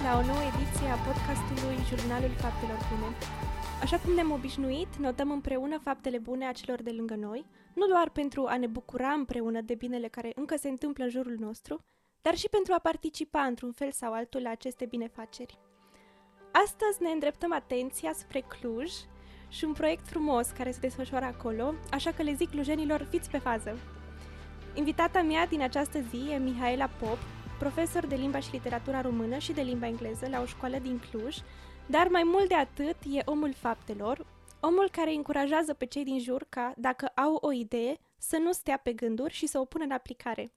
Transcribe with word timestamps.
regăsit 0.00 0.04
la 0.04 0.18
o 0.18 0.32
nouă 0.32 0.42
ediție 0.52 0.88
a 0.88 0.96
podcastului 0.96 1.76
Jurnalul 1.88 2.30
Faptelor 2.30 2.78
Bune. 2.88 3.16
Așa 3.82 3.98
cum 3.98 4.12
ne-am 4.12 4.30
obișnuit, 4.30 4.96
notăm 4.96 5.30
împreună 5.30 5.78
faptele 5.78 6.18
bune 6.18 6.46
a 6.46 6.52
celor 6.52 6.82
de 6.82 6.90
lângă 6.90 7.14
noi, 7.14 7.46
nu 7.74 7.86
doar 7.86 8.10
pentru 8.10 8.46
a 8.46 8.56
ne 8.56 8.66
bucura 8.66 9.08
împreună 9.08 9.60
de 9.60 9.74
binele 9.74 10.08
care 10.08 10.32
încă 10.34 10.56
se 10.56 10.68
întâmplă 10.68 11.04
în 11.04 11.10
jurul 11.10 11.36
nostru, 11.38 11.80
dar 12.22 12.34
și 12.36 12.48
pentru 12.48 12.72
a 12.72 12.78
participa 12.78 13.40
într-un 13.40 13.72
fel 13.72 13.90
sau 13.90 14.12
altul 14.12 14.42
la 14.42 14.50
aceste 14.50 14.84
binefaceri. 14.84 15.58
Astăzi 16.52 17.02
ne 17.02 17.10
îndreptăm 17.10 17.52
atenția 17.52 18.12
spre 18.12 18.40
Cluj 18.40 18.92
și 19.48 19.64
un 19.64 19.72
proiect 19.72 20.06
frumos 20.06 20.48
care 20.50 20.70
se 20.70 20.80
desfășoară 20.80 21.24
acolo, 21.24 21.74
așa 21.90 22.12
că 22.12 22.22
le 22.22 22.34
zic 22.34 22.50
clujenilor, 22.50 23.06
fiți 23.10 23.30
pe 23.30 23.38
fază! 23.38 23.78
Invitata 24.74 25.22
mea 25.22 25.46
din 25.46 25.62
această 25.62 25.98
zi 26.00 26.30
e 26.30 26.38
Mihaela 26.38 26.86
Pop, 26.86 27.18
profesor 27.60 28.06
de 28.06 28.14
limba 28.14 28.38
și 28.40 28.52
literatura 28.52 29.00
română 29.00 29.38
și 29.38 29.52
de 29.52 29.60
limba 29.60 29.86
engleză 29.86 30.28
la 30.28 30.40
o 30.40 30.44
școală 30.44 30.78
din 30.78 30.98
Cluj, 30.98 31.36
dar 31.86 32.08
mai 32.08 32.22
mult 32.24 32.48
de 32.48 32.54
atât 32.54 32.96
e 33.10 33.22
omul 33.24 33.52
faptelor, 33.52 34.26
omul 34.60 34.88
care 34.92 35.12
încurajează 35.12 35.74
pe 35.74 35.84
cei 35.84 36.04
din 36.04 36.20
jur 36.20 36.46
ca, 36.48 36.72
dacă 36.76 37.06
au 37.06 37.34
o 37.34 37.52
idee, 37.52 37.96
să 38.18 38.36
nu 38.36 38.52
stea 38.52 38.76
pe 38.76 38.92
gânduri 38.92 39.32
și 39.32 39.46
să 39.46 39.58
o 39.58 39.64
pună 39.64 39.84
în 39.84 39.90
aplicare. 39.90 40.52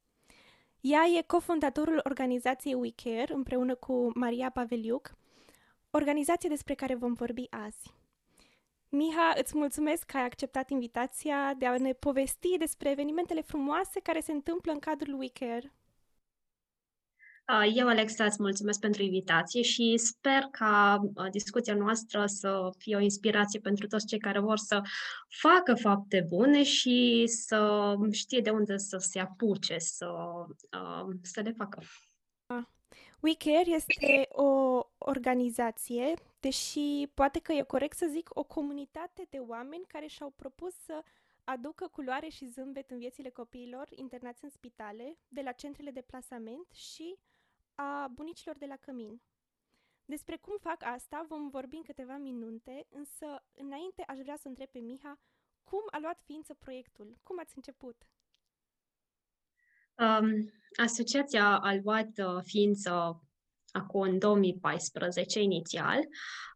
Ea 0.81 1.01
e 1.17 1.21
cofondatorul 1.21 1.99
organizației 2.03 2.73
We 2.73 2.89
Care 3.03 3.33
împreună 3.33 3.75
cu 3.75 4.11
Maria 4.15 4.49
Paveliuc, 4.49 5.13
organizație 5.91 6.49
despre 6.49 6.73
care 6.73 6.95
vom 6.95 7.13
vorbi 7.13 7.47
azi. 7.49 7.93
Miha, 8.89 9.33
îți 9.37 9.57
mulțumesc 9.57 10.03
că 10.03 10.17
ai 10.17 10.23
acceptat 10.23 10.69
invitația 10.69 11.53
de 11.57 11.65
a 11.65 11.77
ne 11.77 11.93
povesti 11.93 12.57
despre 12.57 12.89
evenimentele 12.89 13.41
frumoase 13.41 13.99
care 13.99 14.19
se 14.19 14.31
întâmplă 14.31 14.71
în 14.71 14.79
cadrul 14.79 15.19
We 15.19 15.27
Care. 15.27 15.73
Eu, 17.75 17.87
Alexa, 17.87 18.25
îți 18.25 18.41
mulțumesc 18.41 18.79
pentru 18.79 19.01
invitație 19.03 19.61
și 19.61 19.97
sper 19.97 20.41
ca 20.51 21.01
discuția 21.31 21.75
noastră 21.75 22.25
să 22.25 22.69
fie 22.77 22.95
o 22.95 22.99
inspirație 22.99 23.59
pentru 23.59 23.87
toți 23.87 24.05
cei 24.05 24.19
care 24.19 24.39
vor 24.39 24.57
să 24.57 24.81
facă 25.27 25.75
fapte 25.75 26.25
bune 26.29 26.63
și 26.63 27.23
să 27.27 27.93
știe 28.11 28.39
de 28.39 28.49
unde 28.49 28.77
să 28.77 28.97
se 28.97 29.19
apuce 29.19 29.77
să, 29.77 30.07
să 31.21 31.41
le 31.41 31.51
facă. 31.51 31.81
We 33.19 33.35
Care 33.35 33.69
este 33.69 34.27
o 34.29 34.81
organizație, 34.97 36.13
deși 36.39 37.07
poate 37.13 37.39
că 37.39 37.51
e 37.51 37.61
corect 37.61 37.97
să 37.97 38.07
zic 38.09 38.29
o 38.33 38.43
comunitate 38.43 39.27
de 39.29 39.37
oameni 39.37 39.85
care 39.87 40.07
și-au 40.07 40.29
propus 40.35 40.73
să 40.85 41.03
aducă 41.43 41.87
culoare 41.87 42.27
și 42.27 42.47
zâmbet 42.47 42.91
în 42.91 42.97
viețile 42.97 43.29
copiilor 43.29 43.87
internați 43.89 44.43
în 44.43 44.49
spitale, 44.49 45.17
de 45.27 45.41
la 45.41 45.51
centrele 45.51 45.91
de 45.91 46.01
plasament 46.01 46.67
și 46.71 47.17
a 47.75 48.07
bunicilor 48.13 48.57
de 48.57 48.65
la 48.65 48.75
Cămin. 48.75 49.21
Despre 50.05 50.37
cum 50.37 50.57
fac 50.59 50.83
asta 50.83 51.25
vom 51.27 51.49
vorbi 51.49 51.75
în 51.75 51.83
câteva 51.83 52.17
minute, 52.17 52.85
însă 52.89 53.43
înainte 53.53 54.03
aș 54.07 54.17
vrea 54.17 54.35
să 54.35 54.47
întreb 54.47 54.67
pe 54.67 54.79
Miha 54.79 55.19
cum 55.63 55.79
a 55.91 55.99
luat 55.99 56.19
ființă 56.25 56.53
proiectul, 56.53 57.17
cum 57.23 57.39
ați 57.39 57.53
început? 57.55 57.95
Um, 59.97 60.51
asociația 60.85 61.57
a 61.57 61.79
luat 61.83 62.17
uh, 62.17 62.41
ființă 62.43 63.21
acum 63.71 64.01
în 64.01 64.19
2014 64.19 65.39
inițial. 65.41 65.99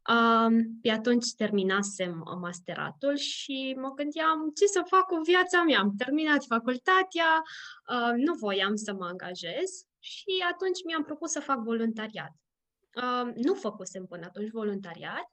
Um, 0.10 0.80
pe 0.82 0.90
atunci 0.90 1.34
terminasem 1.36 2.38
masteratul 2.40 3.16
și 3.16 3.76
mă 3.80 3.94
gândeam 3.94 4.52
ce 4.56 4.66
să 4.66 4.84
fac 4.86 5.06
cu 5.06 5.22
viața 5.24 5.64
mea. 5.64 5.80
Am 5.80 5.96
terminat 5.98 6.44
facultatea, 6.44 7.42
uh, 7.90 8.14
nu 8.16 8.34
voiam 8.34 8.76
să 8.76 8.94
mă 8.94 9.06
angajez 9.06 9.88
și 10.08 10.46
atunci 10.52 10.84
mi-am 10.86 11.04
propus 11.04 11.32
să 11.32 11.40
fac 11.40 11.60
voluntariat. 11.64 12.34
Uh, 12.96 13.34
nu 13.36 13.54
făcusem 13.54 14.06
până 14.06 14.26
atunci 14.26 14.50
voluntariat 14.50 15.28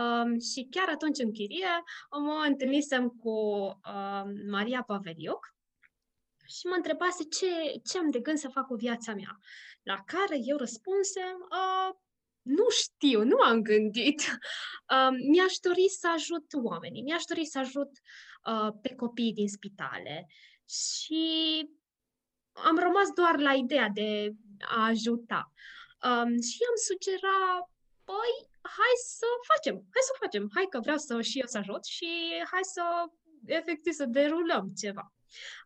uh, 0.00 0.40
și 0.52 0.66
chiar 0.70 0.88
atunci 0.88 1.18
în 1.18 1.32
chirie 1.32 1.82
mă 2.10 2.44
întâlnisem 2.46 3.08
cu 3.08 3.30
uh, 3.30 4.22
Maria 4.50 4.82
Paveliuc 4.82 5.54
și 6.46 6.66
mă 6.66 6.74
întrebase 6.74 7.22
ce, 7.24 7.46
ce 7.84 7.98
am 7.98 8.10
de 8.10 8.20
gând 8.20 8.38
să 8.38 8.48
fac 8.48 8.66
cu 8.66 8.74
viața 8.74 9.14
mea. 9.14 9.38
La 9.82 10.02
care 10.06 10.36
eu 10.44 10.56
răspunsem, 10.56 11.48
uh, 11.50 11.94
nu 12.42 12.68
știu, 12.68 13.24
nu 13.24 13.40
am 13.40 13.62
gândit. 13.62 14.20
Uh, 14.92 15.16
mi-aș 15.30 15.56
dori 15.56 15.88
să 15.88 16.08
ajut 16.14 16.46
oamenii, 16.62 17.02
mi-aș 17.02 17.24
dori 17.24 17.44
să 17.44 17.58
ajut 17.58 17.90
uh, 18.46 18.68
pe 18.82 18.94
copiii 18.94 19.32
din 19.32 19.48
spitale 19.48 20.26
și 20.68 21.22
am 22.54 22.78
rămas 22.78 23.08
doar 23.14 23.38
la 23.38 23.52
ideea 23.52 23.88
de 23.88 24.34
a 24.76 24.84
ajuta. 24.84 25.52
Um, 26.08 26.40
și 26.40 26.58
am 26.70 26.76
sugera, 26.88 27.38
păi, 28.04 28.32
hai 28.62 28.94
să 29.18 29.26
facem, 29.52 29.74
hai 29.74 30.02
să 30.08 30.14
facem, 30.20 30.50
hai 30.54 30.66
că 30.70 30.78
vreau 30.80 30.96
să 30.96 31.20
și 31.20 31.38
eu 31.38 31.46
să 31.46 31.58
ajut 31.58 31.84
și 31.84 32.08
hai 32.50 32.60
să, 32.62 32.82
efectiv, 33.46 33.92
să 33.92 34.04
derulăm 34.04 34.68
ceva. 34.76 35.12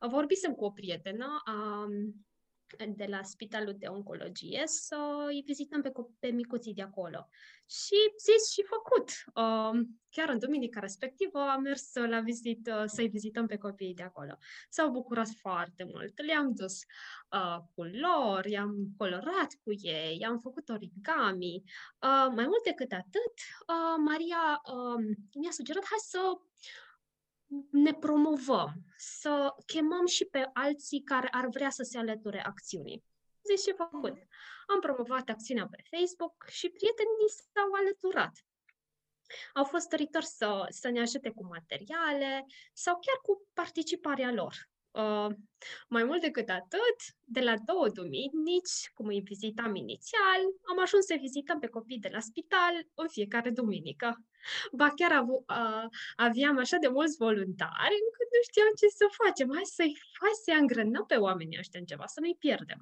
Vorbisem 0.01 0.53
cu 0.55 0.65
o 0.65 0.71
prietenă, 0.71 1.43
um, 1.53 2.27
de 2.97 3.07
la 3.09 3.23
Spitalul 3.23 3.75
de 3.79 3.87
Oncologie 3.87 4.63
să 4.67 5.25
îi 5.27 5.43
vizităm 5.47 5.83
pe, 5.83 5.93
pe 6.19 6.29
micuții 6.29 6.75
de 6.75 6.83
acolo. 6.83 7.29
Și 7.67 7.97
zis 8.19 8.51
și 8.53 8.63
făcut. 8.63 9.09
Uh, 9.35 9.87
chiar 10.11 10.29
în 10.29 10.39
duminica 10.39 10.81
respectivă 10.81 11.39
am 11.39 11.63
mers 11.63 11.95
la 11.95 12.21
vizit, 12.21 12.67
uh, 12.67 12.83
să-i 12.87 13.09
vizităm 13.09 13.47
pe 13.47 13.57
copiii 13.57 13.95
de 13.95 14.03
acolo. 14.03 14.39
S-au 14.69 14.91
bucurat 14.91 15.29
foarte 15.41 15.85
mult. 15.85 16.23
Le-am 16.23 16.55
dus 16.55 16.81
uh, 17.33 17.59
culori, 17.75 18.51
i-am 18.51 18.75
colorat 18.97 19.59
cu 19.65 19.73
ei, 19.81 20.25
am 20.25 20.39
făcut 20.39 20.69
origami. 20.69 21.63
Uh, 22.03 22.29
mai 22.35 22.47
mult 22.47 22.63
decât 22.65 22.93
atât, 22.93 23.35
uh, 23.67 23.97
Maria 24.05 24.61
uh, 24.65 25.17
mi-a 25.35 25.51
sugerat 25.51 25.85
hai 25.85 25.99
să 25.99 26.19
ne 27.71 27.95
promovăm, 27.95 28.73
să 28.97 29.55
chemăm 29.67 30.07
și 30.07 30.25
pe 30.25 30.51
alții 30.53 31.03
care 31.03 31.29
ar 31.31 31.47
vrea 31.49 31.71
să 31.71 31.83
se 31.83 31.99
alăture 31.99 32.45
acțiunii. 32.45 33.05
Zici 33.43 33.65
ce 33.65 33.73
făcut. 33.73 34.17
Am 34.67 34.81
promovat 34.81 35.29
acțiunea 35.29 35.69
pe 35.71 35.97
Facebook 35.97 36.47
și 36.49 36.69
prietenii 36.69 37.29
s-au 37.53 37.73
alăturat. 37.73 38.33
Au 39.55 39.65
fost 39.65 39.89
doritori 39.89 40.25
să, 40.25 40.67
să 40.69 40.89
ne 40.89 41.01
ajute 41.01 41.31
cu 41.31 41.45
materiale 41.47 42.47
sau 42.73 42.95
chiar 42.95 43.19
cu 43.23 43.49
participarea 43.53 44.33
lor. 44.33 44.55
Uh, 44.99 45.31
mai 45.89 46.05
mult 46.05 46.21
decât 46.21 46.49
atât, 46.49 46.99
de 47.25 47.41
la 47.41 47.55
două 47.67 47.89
duminici, 47.89 48.91
cum 48.95 49.07
îi 49.07 49.21
vizitam 49.21 49.75
inițial, 49.75 50.41
am 50.71 50.79
ajuns 50.81 51.05
să 51.05 51.17
vizităm 51.21 51.59
pe 51.59 51.67
copii 51.67 51.99
de 51.99 52.11
la 52.13 52.21
spital 52.21 52.75
în 52.95 53.09
fiecare 53.09 53.51
duminică. 53.51 54.09
Ba 54.73 54.89
chiar 54.97 55.13
avu, 55.13 55.45
uh, 55.49 55.87
aveam 56.17 56.59
așa 56.59 56.77
de 56.77 56.89
mulți 56.89 57.17
voluntari 57.17 57.97
încât 58.07 58.29
nu 58.35 58.41
știam 58.49 58.73
ce 58.81 58.87
să 58.87 59.07
facem. 59.23 59.49
Hai 59.55 59.65
să-i, 59.65 59.95
hai 60.21 60.35
să-i 60.43 60.55
angrenăm 60.55 61.05
pe 61.07 61.17
oamenii 61.17 61.59
ăștia 61.59 61.81
în 61.81 61.87
ceva, 61.87 62.07
să 62.07 62.21
nu-i 62.21 62.37
pierdem. 62.39 62.81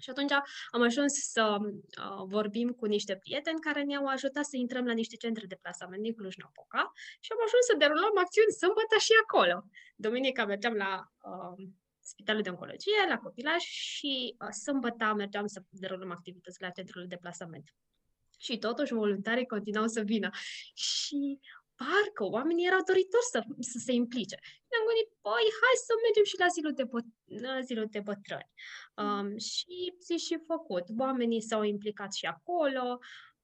Și 0.00 0.10
atunci 0.10 0.32
am 0.70 0.82
ajuns 0.82 1.12
să 1.12 1.56
uh, 1.60 2.24
vorbim 2.26 2.68
cu 2.70 2.86
niște 2.86 3.16
prieteni 3.16 3.60
care 3.60 3.82
ne-au 3.82 4.06
ajutat 4.06 4.44
să 4.44 4.56
intrăm 4.56 4.84
la 4.84 4.92
niște 4.92 5.16
centre 5.16 5.46
de 5.46 5.58
plasament 5.62 6.02
din 6.02 6.14
Cluj-Napoca 6.14 6.92
și 7.20 7.32
am 7.32 7.40
ajuns 7.46 7.64
să 7.70 7.74
derulăm 7.78 8.16
acțiuni 8.24 8.58
sâmbătă 8.60 8.96
și 9.06 9.12
acolo. 9.22 9.56
Duminica 9.96 10.44
mergeam 10.44 10.74
la 10.74 10.92
uh, 11.30 11.68
Spitalul 12.00 12.42
de 12.42 12.50
Oncologie, 12.50 13.06
la 13.08 13.18
copilaj 13.18 13.62
și 13.62 14.34
uh, 14.38 14.52
sâmbătă 14.64 15.12
mergeam 15.16 15.46
să 15.46 15.62
derulăm 15.68 16.10
activități 16.10 16.60
la 16.60 16.70
centrul 16.70 17.06
de 17.06 17.16
plasament. 17.16 17.74
Și 18.38 18.58
totuși 18.58 18.92
voluntarii 18.92 19.46
continuau 19.46 19.86
să 19.86 20.00
vină. 20.00 20.30
Și 20.74 21.40
parcă 21.80 22.24
oamenii 22.36 22.66
erau 22.70 22.82
doritori 22.90 23.30
să, 23.32 23.38
să 23.72 23.78
se 23.86 23.92
implice. 24.02 24.36
Și 24.66 24.74
am 24.78 24.86
gândit, 24.88 25.08
păi, 25.24 25.46
hai 25.60 25.76
să 25.86 25.92
mergem 26.04 26.26
și 26.30 26.40
la 26.42 26.48
zilul 26.56 26.74
de, 26.80 26.86
bă- 26.92 27.14
la 27.46 27.60
zilul 27.68 27.88
de 27.94 28.00
bătrâni. 28.08 28.52
Um, 29.02 29.28
și 29.48 29.76
zi 30.06 30.16
și 30.26 30.36
făcut. 30.52 30.84
Oamenii 31.04 31.48
s-au 31.48 31.62
implicat 31.62 32.12
și 32.12 32.26
acolo 32.34 32.98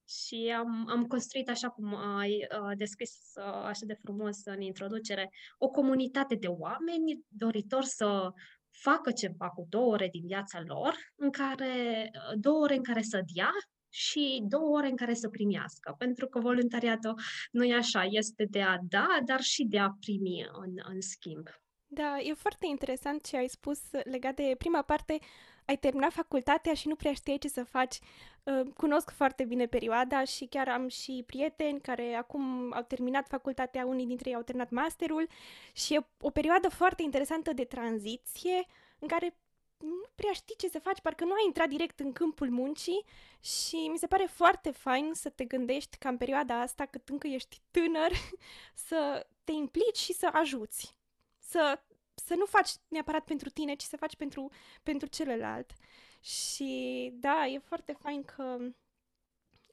și 0.09 0.55
am, 0.57 0.89
am 0.89 1.07
construit, 1.07 1.49
așa 1.49 1.69
cum 1.69 1.95
ai 1.95 2.47
uh, 2.61 2.77
descris 2.77 3.13
uh, 3.35 3.63
așa 3.73 3.85
de 3.87 4.01
frumos 4.03 4.45
în 4.45 4.61
introducere, 4.61 5.31
o 5.59 5.69
comunitate 5.69 6.35
de 6.35 6.47
oameni 6.47 7.25
doritori 7.29 7.87
să 7.87 8.33
facă 8.71 9.13
ceva 9.13 9.49
cu 9.51 9.67
două 9.69 9.93
ore 9.93 10.09
din 10.09 10.27
viața 10.27 10.63
lor, 10.67 10.95
în 11.15 11.31
care, 11.31 12.11
uh, 12.15 12.39
două 12.41 12.59
ore 12.63 12.75
în 12.75 12.83
care 12.83 13.03
să 13.03 13.23
dea 13.35 13.51
și 13.89 14.45
două 14.49 14.77
ore 14.77 14.89
în 14.89 14.97
care 14.97 15.15
să 15.15 15.29
primească, 15.29 15.95
pentru 15.99 16.27
că 16.27 16.41
voluntariatul 16.41 17.21
nu 17.51 17.65
e 17.65 17.75
așa, 17.75 18.05
este 18.11 18.47
de 18.51 18.63
a 18.63 18.77
da, 18.89 19.07
dar 19.25 19.41
și 19.41 19.65
de 19.65 19.79
a 19.79 19.91
primi 20.01 20.47
în, 20.53 20.73
în 20.93 21.01
schimb. 21.01 21.49
Da, 21.91 22.19
e 22.19 22.33
foarte 22.33 22.67
interesant 22.67 23.27
ce 23.27 23.37
ai 23.37 23.49
spus 23.49 23.81
legat 24.05 24.35
de 24.35 24.55
prima 24.59 24.83
parte. 24.83 25.19
Ai 25.65 25.77
terminat 25.77 26.13
facultatea 26.13 26.75
și 26.75 26.89
nu 26.89 26.95
prea 26.95 27.13
știai 27.13 27.39
ce 27.39 27.49
să 27.49 27.65
faci. 27.65 27.99
Uh, 28.43 28.61
cunosc 28.77 29.11
foarte 29.11 29.45
bine 29.45 29.67
perioada 29.67 30.25
și 30.25 30.47
chiar 30.47 30.69
am 30.69 30.89
și 30.89 31.23
prieteni 31.27 31.81
care 31.81 32.15
acum 32.15 32.73
au 32.73 32.83
terminat 32.83 33.27
facultatea, 33.29 33.87
unii 33.87 34.07
dintre 34.07 34.29
ei 34.29 34.37
au 34.37 34.43
terminat 34.43 34.71
masterul 34.71 35.29
și 35.73 35.95
e 35.95 36.07
o 36.21 36.31
perioadă 36.31 36.69
foarte 36.69 37.03
interesantă 37.03 37.53
de 37.53 37.65
tranziție 37.65 38.67
în 38.99 39.09
care 39.09 39.37
nu 39.79 40.09
prea 40.15 40.33
știi 40.33 40.57
ce 40.57 40.69
să 40.69 40.79
faci, 40.79 41.01
parcă 41.01 41.25
nu 41.25 41.33
ai 41.33 41.45
intrat 41.47 41.69
direct 41.69 42.01
în 42.01 42.13
câmpul 42.13 42.51
muncii 42.51 43.05
și 43.41 43.77
mi 43.77 43.99
se 43.99 44.07
pare 44.07 44.25
foarte 44.25 44.71
fain 44.71 45.11
să 45.15 45.29
te 45.29 45.45
gândești 45.45 45.97
ca 45.97 46.09
în 46.09 46.17
perioada 46.17 46.61
asta, 46.61 46.87
cât 46.87 47.09
încă 47.09 47.27
ești 47.27 47.61
tânăr, 47.71 48.13
să 48.89 49.27
te 49.45 49.53
implici 49.53 49.99
și 49.99 50.13
să 50.13 50.29
ajuți. 50.33 50.97
Să, 51.39 51.81
să 52.15 52.35
nu 52.35 52.45
faci 52.45 52.71
neapărat 52.89 53.25
pentru 53.25 53.49
tine, 53.49 53.75
ci 53.75 53.83
să 53.83 53.97
faci 53.97 54.17
pentru, 54.17 54.51
pentru 54.83 55.09
celălalt. 55.09 55.73
Și 56.21 57.11
da, 57.13 57.47
e 57.47 57.59
foarte 57.59 57.93
fain 57.93 58.23
că 58.25 58.59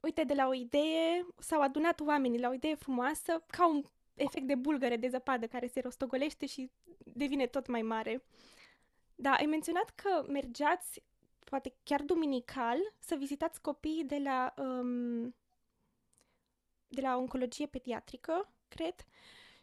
uite, 0.02 0.24
de 0.24 0.34
la 0.34 0.48
o 0.48 0.54
idee 0.54 1.26
s-au 1.38 1.62
adunat 1.62 2.00
oamenii 2.00 2.40
la 2.40 2.50
o 2.50 2.54
idee 2.54 2.76
frumoasă, 2.76 3.44
ca 3.48 3.68
un 3.68 3.84
efect 4.14 4.48
de 4.48 4.56
bulgăre 4.56 4.96
de 4.96 5.08
zăpadă 5.08 5.48
care 5.48 5.68
se 5.68 5.80
rostogolește 5.80 6.46
și 6.46 6.72
devine 6.98 7.48
tot 7.48 7.68
mai 7.68 7.82
mare. 7.82 8.24
Da, 9.16 9.34
ai 9.34 9.46
menționat 9.46 9.90
că 9.90 10.26
mergeați, 10.28 11.04
poate 11.44 11.76
chiar 11.84 12.02
duminical, 12.02 12.78
să 13.00 13.16
vizitați 13.16 13.62
copiii 13.62 14.04
de 14.04 14.18
la, 14.18 14.54
um, 14.58 15.36
de 16.88 17.02
la 17.02 17.18
oncologie 17.18 17.68
pediatrică, 17.68 18.50
cred, 18.68 18.96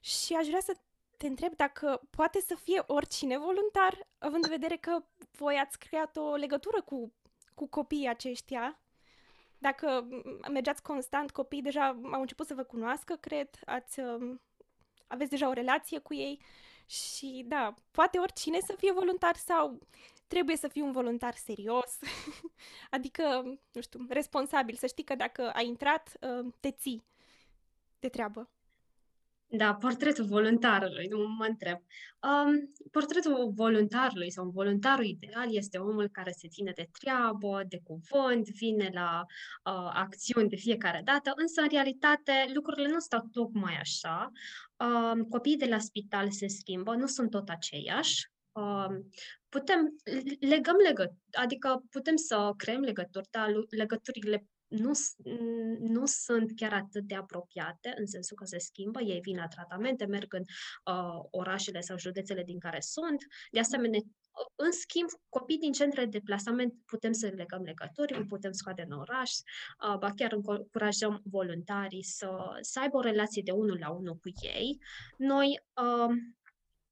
și 0.00 0.34
aș 0.34 0.46
vrea 0.46 0.60
să 0.60 0.76
te 1.16 1.26
întreb 1.26 1.56
dacă 1.56 2.08
poate 2.10 2.40
să 2.40 2.54
fie 2.54 2.82
oricine 2.86 3.38
voluntar, 3.38 4.06
având 4.18 4.44
în 4.44 4.50
vedere 4.50 4.76
că 4.76 5.04
voi 5.30 5.56
ați 5.56 5.78
creat 5.78 6.16
o 6.16 6.34
legătură 6.34 6.82
cu, 6.82 7.12
cu 7.54 7.66
copiii 7.66 8.08
aceștia. 8.08 8.80
Dacă 9.58 10.08
mergeați 10.50 10.82
constant, 10.82 11.30
copiii 11.30 11.62
deja 11.62 11.86
au 12.12 12.20
început 12.20 12.46
să 12.46 12.54
vă 12.54 12.62
cunoască, 12.62 13.16
cred, 13.16 13.48
ați, 13.64 14.00
um, 14.00 14.40
aveți 15.06 15.30
deja 15.30 15.48
o 15.48 15.52
relație 15.52 15.98
cu 15.98 16.14
ei 16.14 16.40
și 16.86 17.44
da, 17.46 17.74
poate 17.90 18.18
oricine 18.18 18.58
să 18.66 18.74
fie 18.78 18.92
voluntar 18.92 19.36
sau 19.36 19.78
trebuie 20.26 20.56
să 20.56 20.68
fii 20.68 20.82
un 20.82 20.92
voluntar 20.92 21.34
serios, 21.34 21.98
adică, 22.96 23.42
nu 23.72 23.80
știu, 23.80 24.06
responsabil, 24.08 24.76
să 24.76 24.86
știi 24.86 25.04
că 25.04 25.14
dacă 25.14 25.50
ai 25.50 25.66
intrat, 25.66 26.12
uh, 26.20 26.52
te 26.60 26.70
ții 26.70 27.04
de 28.00 28.08
treabă. 28.08 28.50
Da, 29.56 29.74
portretul 29.74 30.24
voluntarului, 30.24 31.06
nu 31.06 31.18
mă 31.38 31.44
întreb. 31.48 31.78
Um, 32.22 32.72
portretul 32.90 33.52
voluntarului 33.54 34.30
sau 34.30 34.48
voluntarul 34.48 35.04
ideal 35.04 35.56
este 35.56 35.78
omul 35.78 36.08
care 36.08 36.30
se 36.30 36.48
ține 36.48 36.72
de 36.74 36.88
treabă, 37.00 37.62
de 37.68 37.80
cuvânt, 37.84 38.48
vine 38.48 38.90
la 38.92 39.24
uh, 39.64 39.90
acțiuni 39.94 40.48
de 40.48 40.56
fiecare 40.56 41.00
dată, 41.04 41.32
însă 41.34 41.60
în 41.60 41.68
realitate 41.70 42.32
lucrurile 42.54 42.88
nu 42.88 42.98
stau 42.98 43.28
tocmai 43.32 43.76
așa. 43.80 44.30
Um, 44.76 45.22
copiii 45.22 45.56
de 45.56 45.66
la 45.66 45.78
spital 45.78 46.30
se 46.30 46.46
schimbă, 46.46 46.94
nu 46.94 47.06
sunt 47.06 47.30
tot 47.30 47.48
aceiași. 47.48 48.30
Um, 48.52 49.08
putem, 49.48 49.96
legăm 50.40 50.76
legături, 50.76 51.18
adică 51.32 51.84
putem 51.90 52.16
să 52.16 52.52
creăm 52.56 52.80
legături, 52.80 53.28
dar 53.30 53.48
legăturile 53.68 54.46
nu, 54.72 54.90
nu 55.78 56.06
sunt 56.06 56.52
chiar 56.56 56.72
atât 56.72 57.04
de 57.04 57.14
apropiate, 57.14 57.94
în 57.96 58.06
sensul 58.06 58.36
că 58.36 58.44
se 58.44 58.58
schimbă, 58.58 59.00
ei 59.00 59.20
vin 59.20 59.36
la 59.36 59.46
tratamente, 59.46 60.04
merg 60.04 60.34
în 60.34 60.42
uh, 60.94 61.24
orașele 61.30 61.80
sau 61.80 61.98
județele 61.98 62.42
din 62.42 62.58
care 62.58 62.80
sunt. 62.80 63.26
De 63.50 63.58
asemenea, 63.58 64.00
în 64.56 64.72
schimb, 64.72 65.08
copii 65.28 65.58
din 65.58 65.72
centre 65.72 66.06
de 66.06 66.20
plasament 66.24 66.74
putem 66.86 67.12
să 67.12 67.32
legăm 67.36 67.62
legături, 67.62 68.18
îi 68.18 68.26
putem 68.26 68.52
scoate 68.52 68.86
în 68.88 68.98
oraș, 68.98 69.30
uh, 69.30 69.98
ba 69.98 70.10
chiar 70.16 70.32
încurajăm 70.32 71.22
voluntarii 71.24 72.04
să, 72.04 72.58
să 72.60 72.80
aibă 72.80 72.96
o 72.96 73.00
relație 73.00 73.42
de 73.44 73.52
unul 73.52 73.78
la 73.80 73.90
unul 73.90 74.14
cu 74.14 74.30
ei. 74.42 74.78
Noi 75.16 75.62
uh, 75.82 76.14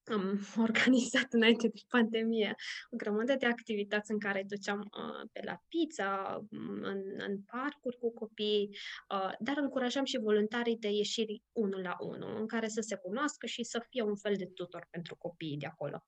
am 0.05 0.41
organizat 0.67 1.33
înainte 1.33 1.69
de 1.69 1.81
pandemie 1.89 2.55
o 2.91 2.97
grămadă 2.97 3.35
de 3.35 3.47
activități 3.47 4.11
în 4.11 4.19
care 4.19 4.45
duceam 4.47 4.79
uh, 4.79 5.29
pe 5.33 5.41
la 5.45 5.63
pizza, 5.69 6.41
mm, 6.51 6.83
în, 6.83 7.03
în 7.17 7.43
parcuri 7.43 7.99
cu 7.99 8.13
copii, 8.13 8.69
uh, 9.15 9.33
dar 9.39 9.57
încurajam 9.57 10.05
și 10.05 10.19
voluntarii 10.19 10.77
de 10.77 10.89
ieșiri 10.89 11.43
unul 11.53 11.81
la 11.81 11.97
unul, 12.01 12.37
în 12.37 12.47
care 12.47 12.69
să 12.69 12.81
se 12.81 12.97
cunoască 12.97 13.47
și 13.47 13.63
să 13.63 13.85
fie 13.89 14.03
un 14.03 14.17
fel 14.17 14.35
de 14.37 14.47
tutor 14.47 14.87
pentru 14.91 15.17
copiii 15.17 15.57
de 15.57 15.67
acolo. 15.67 16.05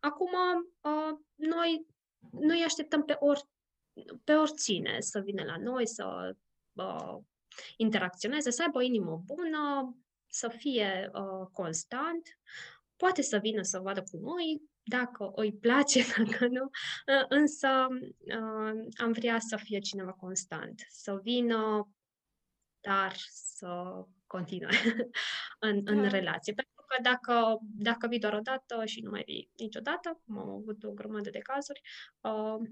Acum, 0.00 0.32
uh, 0.80 1.18
noi, 1.34 1.86
noi 2.30 2.62
așteptăm 2.64 3.04
pe, 3.04 3.16
or, 3.18 3.38
pe 4.24 4.34
oricine 4.34 5.00
să 5.00 5.20
vină 5.20 5.44
la 5.44 5.56
noi, 5.56 5.86
să 5.86 6.36
uh, 6.72 7.18
interacționeze, 7.76 8.50
să 8.50 8.62
aibă 8.62 8.78
o 8.78 8.82
inimă 8.82 9.22
bună, 9.24 9.96
să 10.26 10.48
fie 10.48 11.10
uh, 11.12 11.46
constant 11.52 12.38
poate 13.02 13.22
să 13.22 13.38
vină 13.38 13.62
să 13.62 13.78
vadă 13.78 14.02
cu 14.10 14.16
noi, 14.16 14.62
dacă 14.82 15.32
îi 15.34 15.52
place, 15.52 16.00
dacă 16.16 16.46
nu, 16.46 16.70
ă, 17.08 17.26
însă 17.28 17.68
ă, 17.68 18.72
am 18.96 19.12
vrea 19.12 19.38
să 19.38 19.56
fie 19.56 19.78
cineva 19.78 20.12
constant, 20.12 20.86
să 20.88 21.18
vină, 21.22 21.88
dar 22.80 23.14
să 23.56 24.04
continue 24.26 24.70
în, 25.68 25.80
în 25.84 26.02
da. 26.02 26.08
relație. 26.08 26.52
Pentru 26.52 26.84
că 26.86 27.02
dacă, 27.02 27.58
dacă 27.60 28.06
vii 28.06 28.18
doar 28.18 28.32
o 28.32 28.40
dată 28.40 28.84
și 28.84 29.00
nu 29.00 29.10
mai 29.10 29.22
vii 29.26 29.50
niciodată, 29.56 30.20
cum 30.24 30.38
am 30.38 30.50
avut 30.50 30.84
o 30.84 30.92
grămadă 30.92 31.30
de 31.30 31.38
cazuri, 31.38 31.80
uh, 32.20 32.68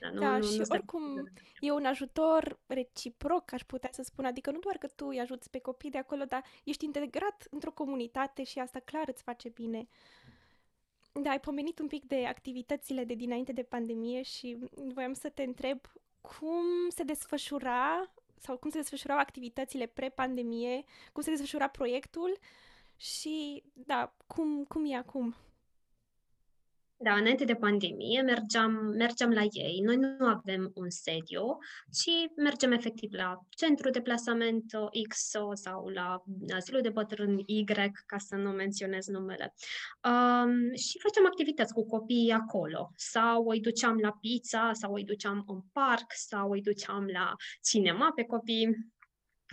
da, 0.00 0.10
nu, 0.10 0.20
da 0.20 0.36
nu, 0.36 0.44
și 0.44 0.58
nu 0.58 0.64
oricum 0.68 1.30
e 1.60 1.72
un 1.72 1.84
ajutor 1.84 2.60
reciproc, 2.66 3.52
aș 3.52 3.64
putea 3.64 3.90
să 3.92 4.02
spun, 4.02 4.24
adică 4.24 4.50
nu 4.50 4.58
doar 4.58 4.76
că 4.76 4.86
tu 4.86 5.06
îi 5.06 5.20
ajuți 5.20 5.50
pe 5.50 5.58
copii 5.58 5.90
de 5.90 5.98
acolo, 5.98 6.24
dar 6.24 6.44
ești 6.64 6.84
integrat 6.84 7.46
într-o 7.50 7.72
comunitate 7.72 8.44
și 8.44 8.58
asta 8.58 8.78
clar 8.78 9.04
îți 9.08 9.22
face 9.22 9.48
bine. 9.48 9.88
Da, 11.12 11.30
ai 11.30 11.40
pomenit 11.40 11.78
un 11.78 11.86
pic 11.86 12.04
de 12.04 12.26
activitățile 12.26 13.04
de 13.04 13.14
dinainte 13.14 13.52
de 13.52 13.62
pandemie 13.62 14.22
și 14.22 14.58
voiam 14.94 15.12
să 15.12 15.28
te 15.28 15.42
întreb 15.42 15.80
cum 16.20 16.64
se 16.88 17.02
desfășura 17.02 18.12
sau 18.38 18.56
cum 18.56 18.70
se 18.70 18.78
desfășurau 18.78 19.18
activitățile 19.18 19.86
pre-pandemie, 19.86 20.84
cum 21.12 21.22
se 21.22 21.30
desfășura 21.30 21.68
proiectul 21.68 22.38
și, 22.96 23.62
da, 23.72 24.14
cum, 24.26 24.64
cum 24.64 24.84
e 24.84 24.96
acum? 24.96 25.34
Da, 26.96 27.14
înainte 27.14 27.44
de 27.44 27.54
pandemie 27.54 28.22
mergeam, 28.22 28.72
mergeam 28.72 29.30
la 29.30 29.42
ei. 29.42 29.80
Noi 29.80 29.96
nu 29.96 30.26
avem 30.26 30.70
un 30.74 30.90
sediu, 30.90 31.58
ci 31.92 32.10
mergem 32.36 32.72
efectiv 32.72 33.12
la 33.12 33.40
centru 33.56 33.90
de 33.90 34.00
plasament 34.00 34.64
X 35.08 35.28
sau 35.54 35.88
la 35.88 36.22
asilul 36.54 36.80
de 36.80 36.90
bătrâni 36.90 37.42
Y, 37.46 37.64
ca 38.06 38.18
să 38.18 38.36
nu 38.36 38.50
menționez 38.50 39.06
numele. 39.06 39.54
Um, 40.04 40.74
și 40.74 40.98
facem 40.98 41.26
activități 41.26 41.72
cu 41.72 41.86
copiii 41.86 42.30
acolo. 42.30 42.90
Sau 42.96 43.48
îi 43.48 43.60
duceam 43.60 43.98
la 43.98 44.16
pizza, 44.20 44.72
sau 44.72 44.94
îi 44.94 45.04
duceam 45.04 45.44
în 45.46 45.60
parc, 45.72 46.12
sau 46.28 46.50
îi 46.50 46.62
duceam 46.62 47.06
la 47.06 47.32
cinema 47.62 48.12
pe 48.14 48.24
copii 48.24 48.92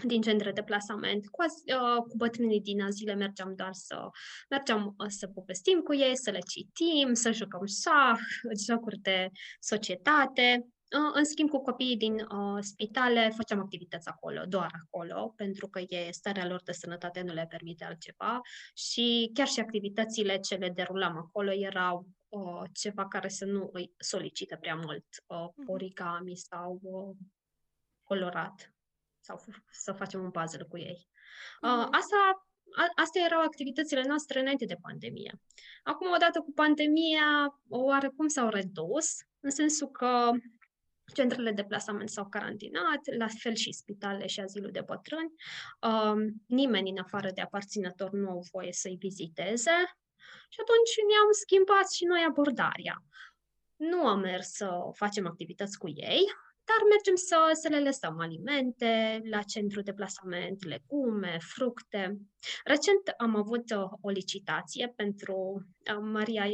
din 0.04 0.22
centre 0.22 0.52
de 0.52 0.64
plasament. 0.64 1.28
Cu, 1.28 1.44
uh, 1.44 2.04
cu 2.08 2.18
bătrânii 2.18 2.62
din 2.62 2.82
azile 2.82 3.14
mergeam 3.14 3.56
doar 3.56 3.74
să 3.74 4.10
mergeam 4.50 4.96
uh, 4.98 5.06
să 5.10 5.28
povestim 5.28 5.80
cu 5.80 5.94
ei, 5.94 6.18
să 6.18 6.32
le 6.32 6.40
citim, 6.40 7.14
să 7.14 7.32
jucăm 7.32 7.66
șah, 7.66 8.20
jocuri 8.68 8.98
de 8.98 9.30
societate. 9.60 10.66
Uh, 10.98 11.12
în 11.14 11.26
schimb, 11.26 11.50
cu 11.50 11.62
copiii 11.62 11.98
din 11.98 12.14
uh, 12.14 12.58
spitale 12.60 13.32
făceam 13.36 13.60
activități 13.60 14.08
acolo, 14.08 14.44
doar 14.46 14.72
acolo, 14.86 15.34
pentru 15.36 15.68
că 15.68 15.80
e 15.80 16.12
starea 16.12 16.48
lor 16.48 16.62
de 16.64 16.72
sănătate 16.72 17.22
nu 17.22 17.34
le 17.34 17.46
permite 17.50 17.84
altceva 17.84 18.42
și 18.74 19.30
chiar 19.34 19.48
și 19.48 19.60
activitățile 19.60 20.38
ce 20.40 20.56
le 20.56 20.70
derulam 20.70 21.18
acolo 21.18 21.52
erau 21.52 22.08
uh, 22.30 22.62
ceva 22.74 23.08
care 23.08 23.28
să 23.28 23.46
nu 23.46 23.70
îi 23.74 23.94
solicită 23.98 24.56
prea 24.56 24.76
mult 24.76 25.06
uh, 25.26 25.48
mhm. 25.56 25.72
origami 25.72 26.36
sau 26.36 26.80
uh, 26.82 27.16
colorat 28.04 28.74
sau 29.22 29.44
să 29.72 29.92
facem 29.92 30.24
un 30.24 30.32
puzzle 30.32 30.63
cu 30.63 30.78
ei. 30.78 31.08
Uh, 31.62 31.88
asta, 31.92 32.48
a, 32.75 32.92
astea 32.96 33.24
erau 33.25 33.42
activitățile 33.42 34.04
noastre 34.08 34.40
înainte 34.40 34.66
de 34.66 34.78
pandemie. 34.82 35.42
Acum, 35.84 36.12
odată 36.12 36.40
cu 36.40 36.51
pandemia, 36.54 37.60
oarecum 37.70 38.28
s-au 38.28 38.50
redus, 38.50 39.08
în 39.40 39.50
sensul 39.50 39.88
că 39.88 40.32
centrele 41.13 41.51
de 41.51 41.63
plasament 41.63 42.10
s-au 42.10 42.28
carantinat, 42.30 43.16
la 43.18 43.28
fel 43.28 43.56
și 43.56 43.72
spitalele 43.72 44.28
și 44.28 44.40
azilul 44.40 44.72
de 44.72 44.82
bătrâni. 44.82 45.34
Uh, 45.82 46.34
nimeni 46.46 46.90
în 46.90 46.98
afară 46.98 47.32
de 47.32 47.42
aparținător 47.42 48.12
nu 48.12 48.30
au 48.30 48.46
voie 48.51 48.74
să-i 48.74 48.98
viziteze 49.00 49.78
și 50.50 50.60
atunci 50.62 50.94
ne-am 51.10 51.32
schimbat 51.32 51.92
și 51.92 52.06
noi 52.06 52.25
abordarea. 52.28 53.04
Nu 53.75 54.08
am 54.08 54.20
mers 54.20 54.48
să 54.48 54.70
facem 54.94 55.28
activități 55.28 55.78
cu 55.78 55.90
ei, 55.90 56.24
dar 56.65 56.88
mergem 56.89 57.15
să, 57.15 57.50
să 57.62 57.68
le 57.68 57.80
lăsăm 57.80 58.20
alimente 58.20 59.22
la 59.30 59.41
centru 59.41 59.82
de 59.82 59.94
plasament, 59.94 60.63
legume, 60.63 61.38
fructe. 61.39 62.18
Recent 62.63 63.13
am 63.18 63.36
avut 63.36 63.72
uh, 63.72 63.89
o 64.01 64.10
licitație 64.10 64.94
pentru 64.96 65.36
uh, 65.96 65.98
Maria 66.01 66.46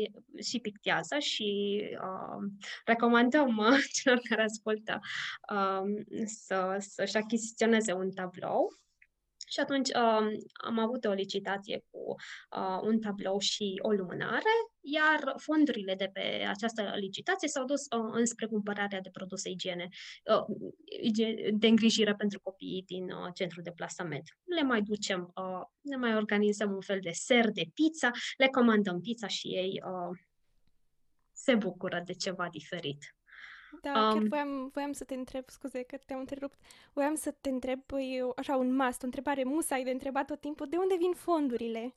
și 0.41 0.59
pictează 0.59 1.19
și 1.19 1.81
uh, 1.91 2.67
recomandăm 2.85 3.57
uh, 3.57 3.77
celor 4.01 4.19
care 4.29 4.43
ascultă 4.43 4.99
uh, 5.53 5.81
să, 6.25 6.75
să-și 6.79 7.17
achiziționeze 7.17 7.93
un 7.93 8.11
tablou 8.11 8.67
Și 9.49 9.59
atunci 9.59 9.89
uh, 9.89 10.37
am 10.53 10.79
avut 10.79 11.05
o 11.05 11.11
licitație 11.11 11.85
cu 11.89 12.15
uh, 12.57 12.79
un 12.81 12.99
tablou 12.99 13.39
și 13.39 13.79
o 13.81 13.91
lumânare, 13.91 14.53
iar 14.81 15.33
fondurile 15.37 15.95
de 15.95 16.09
pe 16.13 16.45
această 16.47 16.93
licitație 16.95 17.47
s-au 17.47 17.65
dus 17.65 17.81
uh, 17.81 18.11
înspre 18.11 18.45
cumpărarea 18.45 19.01
de 19.01 19.09
produse 19.09 19.49
igiene, 19.49 19.87
uh, 20.23 20.45
de 21.51 21.67
îngrijire 21.67 22.15
pentru 22.15 22.39
copiii 22.39 22.83
din 22.85 23.03
uh, 23.03 23.29
centrul 23.33 23.63
de 23.63 23.71
plasament. 23.71 24.29
Le 24.55 24.63
mai 24.63 24.81
ducem, 24.81 25.31
uh, 25.35 25.61
ne 25.81 25.95
mai 25.95 26.15
organizăm 26.15 26.71
un 26.71 26.81
fel 26.81 26.99
de 26.99 27.11
ser 27.11 27.49
de 27.49 27.63
pizza, 27.73 28.11
le 28.37 28.47
comandăm 28.47 29.01
pizza 29.01 29.27
și 29.27 29.47
ei 29.47 29.81
uh, 29.85 30.17
se 31.31 31.55
bucură 31.55 32.01
de 32.05 32.13
ceva 32.13 32.47
diferit. 32.51 33.16
Da, 33.81 33.89
um, 33.91 34.13
chiar 34.13 34.24
voiam, 34.27 34.69
voiam 34.74 34.91
să 34.91 35.03
te 35.03 35.13
întreb, 35.13 35.50
scuze 35.50 35.84
că 35.84 35.98
te-am 36.05 36.19
întrerupt, 36.19 36.57
voiam 36.93 37.15
să 37.15 37.31
te 37.41 37.50
întreb, 37.50 37.81
păi, 37.86 38.31
așa, 38.36 38.55
un 38.55 38.75
must, 38.75 39.01
o 39.01 39.05
întrebare 39.05 39.43
musai 39.43 39.84
de 39.84 39.91
întrebat 39.91 40.25
tot 40.25 40.41
timpul, 40.41 40.67
de 40.69 40.77
unde 40.77 40.96
vin 40.96 41.13
fondurile? 41.13 41.96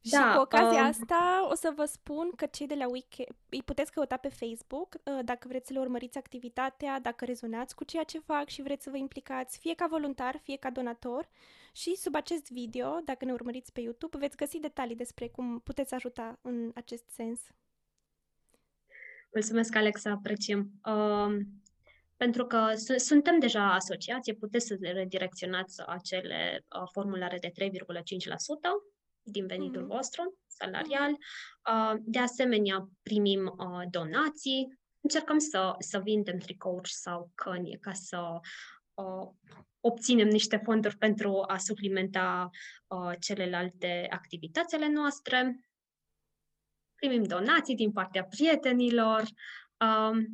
Da, 0.00 0.30
și 0.30 0.34
cu 0.34 0.40
ocazia 0.40 0.80
um... 0.80 0.86
asta 0.86 1.46
o 1.50 1.54
să 1.54 1.72
vă 1.74 1.84
spun 1.84 2.30
că 2.36 2.46
cei 2.46 2.66
de 2.66 2.74
la 2.74 2.88
Wiki 2.88 3.24
îi 3.48 3.62
puteți 3.62 3.92
căuta 3.92 4.16
pe 4.16 4.28
Facebook 4.28 4.94
uh, 4.94 5.18
dacă 5.24 5.48
vreți 5.48 5.66
să 5.66 5.72
le 5.72 5.78
urmăriți 5.78 6.18
activitatea, 6.18 7.00
dacă 7.00 7.24
rezonați 7.24 7.74
cu 7.74 7.84
ceea 7.84 8.04
ce 8.04 8.18
fac 8.18 8.48
și 8.48 8.62
vreți 8.62 8.84
să 8.84 8.90
vă 8.90 8.96
implicați 8.96 9.58
fie 9.58 9.74
ca 9.74 9.86
voluntar, 9.86 10.40
fie 10.42 10.56
ca 10.56 10.70
donator. 10.70 11.28
Și 11.72 11.96
sub 11.96 12.14
acest 12.14 12.50
video, 12.50 13.00
dacă 13.04 13.24
ne 13.24 13.32
urmăriți 13.32 13.72
pe 13.72 13.80
YouTube, 13.80 14.18
veți 14.18 14.36
găsi 14.36 14.58
detalii 14.58 14.96
despre 14.96 15.28
cum 15.28 15.60
puteți 15.60 15.94
ajuta 15.94 16.38
în 16.42 16.70
acest 16.74 17.08
sens. 17.08 17.40
Mulțumesc, 19.38 19.74
Alex, 19.74 20.04
apreciem. 20.04 20.70
Uh, 20.84 21.36
pentru 22.16 22.46
că 22.46 22.72
suntem 22.96 23.38
deja 23.38 23.74
asociație, 23.74 24.34
puteți 24.34 24.66
să 24.66 24.76
redirecționați 24.80 25.82
acele 25.86 26.64
uh, 26.76 26.88
formulare 26.92 27.38
de 27.38 27.48
3,5% 27.48 27.70
din 29.22 29.46
venitul 29.46 29.82
mm-hmm. 29.82 29.96
vostru 29.96 30.38
salarial. 30.46 31.10
Uh, 31.10 31.94
de 32.04 32.18
asemenea, 32.18 32.88
primim 33.02 33.54
uh, 33.58 33.82
donații. 33.90 34.78
Încercăm 35.00 35.38
să, 35.38 35.74
să 35.78 35.98
vindem 35.98 36.38
tricouri 36.38 36.90
sau 36.90 37.30
căni 37.34 37.78
ca 37.80 37.92
să 37.92 38.40
uh, 38.94 39.28
obținem 39.80 40.28
niște 40.28 40.60
fonduri 40.64 40.96
pentru 40.96 41.44
a 41.46 41.58
suplimenta 41.58 42.50
uh, 42.86 43.12
celelalte 43.18 44.06
activități 44.10 44.74
ale 44.74 44.88
noastre 44.88 45.58
primim 46.98 47.22
donații 47.22 47.74
din 47.74 47.92
partea 47.92 48.24
prietenilor, 48.24 49.22
uh, 49.80 50.24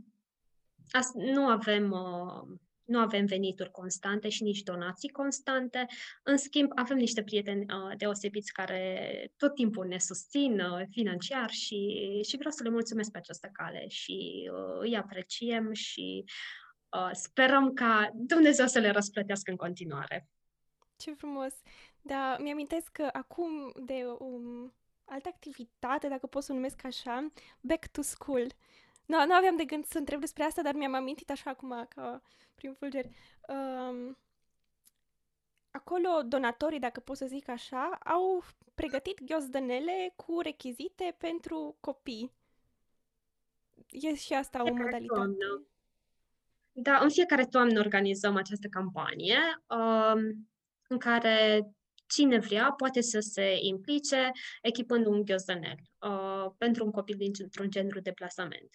nu 1.14 1.46
avem 1.46 1.90
uh, 1.90 2.58
nu 2.84 2.98
avem 2.98 3.26
venituri 3.26 3.70
constante 3.70 4.28
și 4.28 4.42
nici 4.42 4.62
donații 4.62 5.08
constante. 5.08 5.86
În 6.22 6.36
schimb, 6.36 6.70
avem 6.74 6.96
niște 6.96 7.22
prieteni 7.22 7.60
uh, 7.60 7.96
deosebiți 7.96 8.52
care 8.52 9.32
tot 9.36 9.54
timpul 9.54 9.86
ne 9.86 9.98
susțin 9.98 10.60
uh, 10.60 10.82
financiar 10.90 11.50
și, 11.50 12.20
și 12.28 12.36
vreau 12.36 12.52
să 12.52 12.62
le 12.62 12.68
mulțumesc 12.68 13.10
pe 13.10 13.18
această 13.18 13.48
cale 13.52 13.88
și 13.88 14.50
uh, 14.52 14.80
îi 14.80 14.96
apreciem 14.96 15.72
și 15.72 16.24
uh, 16.88 17.10
sperăm 17.12 17.72
ca 17.72 18.10
Dumnezeu 18.14 18.66
să 18.66 18.78
le 18.78 18.90
răsplătească 18.90 19.50
în 19.50 19.56
continuare. 19.56 20.28
Ce 20.96 21.12
frumos! 21.12 21.54
Da, 22.00 22.36
mi-amintesc 22.40 22.90
că 22.92 23.08
acum 23.12 23.72
de 23.84 24.04
um, 24.18 24.74
altă 25.04 25.28
activitate, 25.32 26.08
dacă 26.08 26.26
pot 26.26 26.42
să 26.42 26.52
o 26.52 26.54
numesc 26.54 26.84
așa, 26.84 27.30
back 27.60 27.86
to 27.86 28.02
school. 28.02 28.46
Nu, 29.06 29.26
nu 29.26 29.34
aveam 29.34 29.56
de 29.56 29.64
gând 29.64 29.84
să 29.84 29.98
întreb 29.98 30.20
despre 30.20 30.42
asta, 30.42 30.62
dar 30.62 30.74
mi-am 30.74 30.94
amintit 30.94 31.30
așa 31.30 31.50
acum, 31.50 31.86
ca 31.88 32.22
prin 32.54 32.74
fulgeri. 32.74 33.10
Um, 33.48 34.18
acolo 35.70 36.22
donatorii, 36.24 36.78
dacă 36.78 37.00
pot 37.00 37.16
să 37.16 37.26
zic 37.26 37.48
așa, 37.48 37.98
au 38.04 38.42
pregătit 38.74 39.24
ghiozdănele 39.24 40.12
cu 40.16 40.40
rechizite 40.40 41.14
pentru 41.18 41.76
copii. 41.80 42.32
E 43.90 44.14
și 44.14 44.32
asta 44.32 44.62
o 44.62 44.72
modalitate. 44.72 45.04
Toamnă. 45.06 45.66
Da, 46.72 46.98
în 46.98 47.10
fiecare 47.10 47.46
toamnă 47.46 47.78
organizăm 47.80 48.36
această 48.36 48.68
campanie 48.68 49.38
um, 49.68 50.48
în 50.88 50.98
care 50.98 51.68
cine 52.14 52.38
vrea 52.38 52.72
poate 52.76 53.00
să 53.00 53.20
se 53.20 53.56
implice 53.60 54.30
echipând 54.62 55.06
un 55.06 55.22
ghiozdanel 55.22 55.76
uh, 55.98 56.46
pentru 56.58 56.84
un 56.84 56.90
copil 56.90 57.16
dintr-un 57.16 57.70
centru 57.70 58.00
de 58.00 58.12
plasament. 58.12 58.68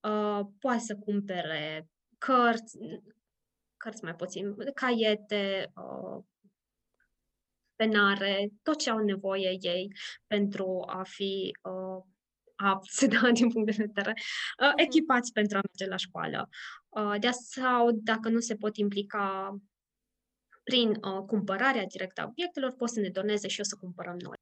Uh, 0.00 0.40
poate 0.60 0.78
să 0.78 0.96
cumpere 0.96 1.88
cărți, 2.18 2.78
cărți 3.76 4.04
mai 4.04 4.14
puțin, 4.14 4.54
caiete, 4.74 5.72
uh, 5.76 6.24
penare, 7.76 8.48
tot 8.62 8.78
ce 8.78 8.90
au 8.90 8.98
nevoie 8.98 9.56
ei 9.60 9.92
pentru 10.26 10.84
a 10.86 11.02
fi 11.02 11.56
uh, 11.62 12.04
apți, 12.56 13.06
da, 13.20 13.30
din 13.30 13.50
punct 13.50 13.76
de 13.76 13.84
vedere, 13.86 14.14
uh, 14.16 14.68
mhm. 14.68 14.78
echipați 14.78 15.32
pentru 15.32 15.56
a 15.56 15.60
merge 15.64 15.90
la 15.90 15.96
școală. 15.96 16.48
Uh, 16.88 17.14
de 17.20 17.30
sau, 17.30 17.90
dacă 17.92 18.28
nu 18.28 18.40
se 18.40 18.56
pot 18.56 18.76
implica 18.76 19.56
prin 20.64 20.88
uh, 20.90 21.24
cumpărarea 21.26 21.84
directă 21.86 22.20
a 22.20 22.26
obiectelor, 22.26 22.72
pot 22.72 22.90
să 22.90 23.00
ne 23.00 23.08
doneze 23.08 23.48
și 23.48 23.60
o 23.60 23.64
să 23.64 23.76
cumpărăm 23.80 24.16
noi. 24.18 24.36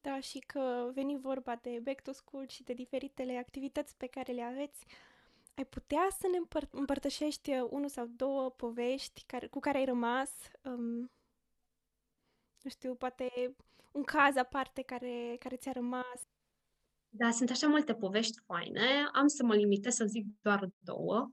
Da, 0.00 0.20
și 0.20 0.38
că 0.38 0.90
veni 0.94 1.18
vorba 1.18 1.58
de 1.62 1.80
back 1.82 2.00
to 2.00 2.12
school 2.12 2.48
și 2.48 2.62
de 2.62 2.72
diferitele 2.72 3.36
activități 3.36 3.96
pe 3.96 4.06
care 4.06 4.32
le 4.32 4.42
aveți, 4.42 4.86
ai 5.54 5.64
putea 5.64 6.08
să 6.18 6.26
ne 6.30 6.38
împăr- 6.38 6.70
împărtășești 6.70 7.50
uh, 7.50 7.66
unul 7.70 7.88
sau 7.88 8.06
două 8.06 8.50
povești 8.50 9.22
care, 9.26 9.46
cu 9.46 9.58
care 9.58 9.78
ai 9.78 9.84
rămas, 9.84 10.30
um, 10.62 11.10
nu 12.62 12.70
știu, 12.70 12.94
poate 12.94 13.56
un 13.92 14.02
caz 14.02 14.36
aparte 14.36 14.82
care, 14.82 15.36
care 15.38 15.56
ți-a 15.56 15.72
rămas? 15.72 16.20
Da, 17.08 17.30
sunt 17.30 17.50
așa 17.50 17.66
multe 17.66 17.94
povești 17.94 18.40
faine. 18.46 19.08
Am 19.12 19.26
să 19.26 19.44
mă 19.44 19.54
limitez 19.54 19.94
să 19.94 20.04
zic 20.04 20.26
doar 20.42 20.68
două. 20.78 21.30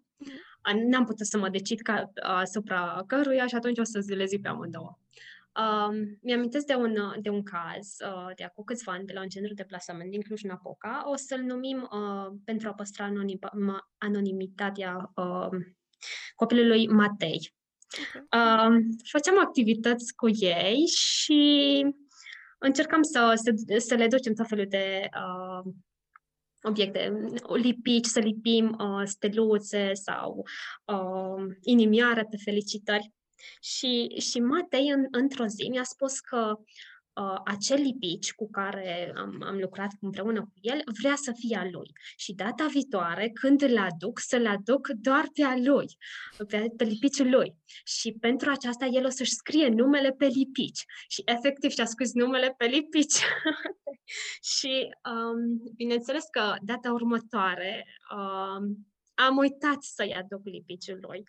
Mm-hmm. 0.67 0.87
N-am 0.87 1.05
putut 1.05 1.25
să 1.25 1.37
mă 1.37 1.49
decid 1.49 1.81
ca, 1.81 2.11
asupra 2.21 3.03
căruia 3.07 3.47
și 3.47 3.55
atunci 3.55 3.77
o 3.77 3.83
să 3.83 4.03
le 4.07 4.25
zic 4.25 4.41
pe 4.41 4.47
amândouă. 4.47 4.97
Um, 5.57 6.17
mi-amintesc 6.21 6.65
de 6.65 6.75
un, 6.75 6.95
de 7.21 7.29
un 7.29 7.43
caz 7.43 7.95
uh, 8.05 8.35
de 8.35 8.43
acum 8.43 8.63
câțiva 8.63 8.91
ani 8.91 9.05
de 9.05 9.13
la 9.13 9.21
un 9.21 9.27
centru 9.27 9.53
de 9.53 9.63
plasament 9.63 10.11
din 10.11 10.21
Cluj-Napoca. 10.21 11.03
O 11.05 11.15
să-l 11.15 11.41
numim 11.41 11.89
uh, 11.91 12.37
pentru 12.45 12.67
a 12.67 12.73
păstra 12.73 13.05
anonim, 13.05 13.39
anonimitatea 13.97 15.11
uh, 15.15 15.49
copilului 16.35 16.87
Matei. 16.87 17.53
Okay. 18.07 18.67
Uh, 18.67 18.83
făceam 19.03 19.39
activități 19.39 20.15
cu 20.15 20.29
ei 20.29 20.85
și 20.85 21.85
încercam 22.57 23.01
să, 23.01 23.33
să, 23.35 23.77
să 23.77 23.95
le 23.95 24.07
ducem 24.07 24.33
tot 24.33 24.47
felul 24.47 24.65
de 24.69 25.09
uh, 25.13 25.73
obiecte, 26.61 27.29
lipici, 27.53 28.05
să 28.05 28.19
lipim 28.19 28.77
uh, 28.79 29.01
steluțe 29.05 29.93
sau 29.93 30.45
uh, 30.85 31.55
inimioare 31.61 32.27
pe 32.29 32.37
felicitări. 32.43 33.11
Și, 33.61 34.15
și 34.19 34.39
Matei 34.39 34.89
în, 34.89 35.07
într-o 35.11 35.45
zi 35.45 35.67
mi-a 35.69 35.83
spus 35.83 36.19
că 36.19 36.59
uh, 37.21 37.39
acel 37.45 37.81
lipici 37.81 38.33
cu 38.33 38.49
care 38.49 39.13
am, 39.15 39.43
am 39.45 39.57
lucrat 39.57 39.91
împreună 40.01 40.41
cu 40.41 40.53
el 40.61 40.81
vrea 41.01 41.15
să 41.15 41.31
fie 41.35 41.57
a 41.57 41.63
lui. 41.71 41.91
Și 42.15 42.33
data 42.33 42.65
viitoare, 42.65 43.29
când 43.29 43.61
îl 43.61 43.77
aduc, 43.77 44.19
să-l 44.19 44.47
aduc 44.47 44.87
doar 44.87 45.25
pe 45.33 45.43
a 45.43 45.57
lui, 45.57 45.97
pe, 46.47 46.73
pe 46.77 46.83
lipiciul 46.83 47.29
lui. 47.29 47.55
Și 47.85 48.15
pentru 48.19 48.49
aceasta 48.49 48.85
el 48.85 49.05
o 49.05 49.09
să-și 49.09 49.31
scrie 49.31 49.67
numele 49.67 50.11
pe 50.11 50.25
lipici. 50.25 50.85
Și 51.07 51.21
efectiv 51.25 51.71
și-a 51.71 51.85
scris 51.85 52.13
numele 52.13 52.53
pe 52.57 52.65
lipici. 52.65 53.19
și 54.57 54.95
um, 55.11 55.71
bineînțeles 55.75 56.23
că 56.31 56.55
data 56.61 56.91
următoare 56.91 57.85
um, 58.15 58.87
am 59.17 59.37
uitat 59.37 59.83
să-i 59.83 60.13
aduc 60.13 60.45
lipiciul 60.45 60.99
lui. 61.01 61.23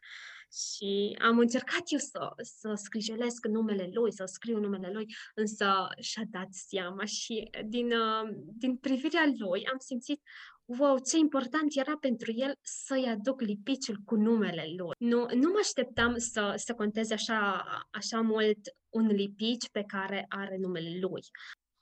Și 0.52 1.16
am 1.20 1.38
încercat 1.38 1.82
eu 1.86 1.98
să, 1.98 2.32
să 2.36 2.72
scrijelesc 2.74 3.46
numele 3.46 3.90
lui, 3.92 4.12
să 4.12 4.24
scriu 4.24 4.58
numele 4.58 4.90
lui, 4.92 5.06
însă 5.34 5.88
și-a 6.00 6.22
dat 6.30 6.48
seama 6.50 7.04
și 7.04 7.50
din, 7.66 7.92
uh, 7.92 8.28
din 8.56 8.76
privirea 8.76 9.34
lui 9.38 9.66
am 9.66 9.78
simțit 9.78 10.20
wow, 10.64 10.98
ce 10.98 11.16
important 11.16 11.76
era 11.76 11.96
pentru 11.96 12.32
el 12.32 12.54
să-i 12.62 13.06
aduc 13.06 13.40
lipiciul 13.40 13.96
cu 14.04 14.16
numele 14.16 14.64
lui. 14.76 14.94
Nu, 14.98 15.26
nu 15.34 15.50
mă 15.50 15.58
așteptam 15.60 16.16
să, 16.16 16.52
să 16.56 16.74
conteze 16.74 17.14
așa, 17.14 17.64
așa 17.90 18.20
mult 18.20 18.58
un 18.88 19.06
lipici 19.06 19.70
pe 19.70 19.84
care 19.86 20.24
are 20.28 20.56
numele 20.60 20.98
lui. 21.00 21.22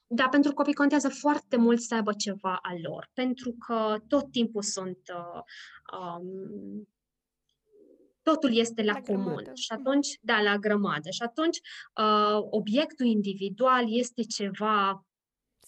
Da, 0.08 0.28
pentru 0.28 0.52
copii 0.52 0.74
contează 0.74 1.08
foarte 1.08 1.56
mult 1.56 1.80
să 1.80 1.94
aibă 1.94 2.12
ceva 2.12 2.58
al 2.62 2.78
lor, 2.82 3.10
pentru 3.12 3.56
că 3.66 3.96
tot 4.08 4.30
timpul 4.30 4.62
sunt 4.62 4.98
uh, 5.14 5.42
um, 5.98 6.88
totul 8.22 8.56
este 8.56 8.82
la, 8.82 8.92
la 8.92 9.00
comun. 9.00 9.24
Grămadă. 9.24 9.50
Și 9.54 9.72
atunci, 9.72 10.08
da, 10.20 10.40
la 10.40 10.56
grămadă. 10.56 11.10
Și 11.10 11.22
atunci, 11.22 11.58
uh, 12.00 12.46
obiectul 12.50 13.06
individual 13.06 13.84
este 13.98 14.22
ceva 14.22 15.05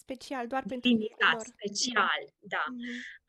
special, 0.09 0.47
doar 0.47 0.63
pentru 0.67 0.89
limitat, 0.89 1.33
lor. 1.33 1.45
special, 1.55 2.21
da. 2.39 2.63
Mhm. 2.67 2.79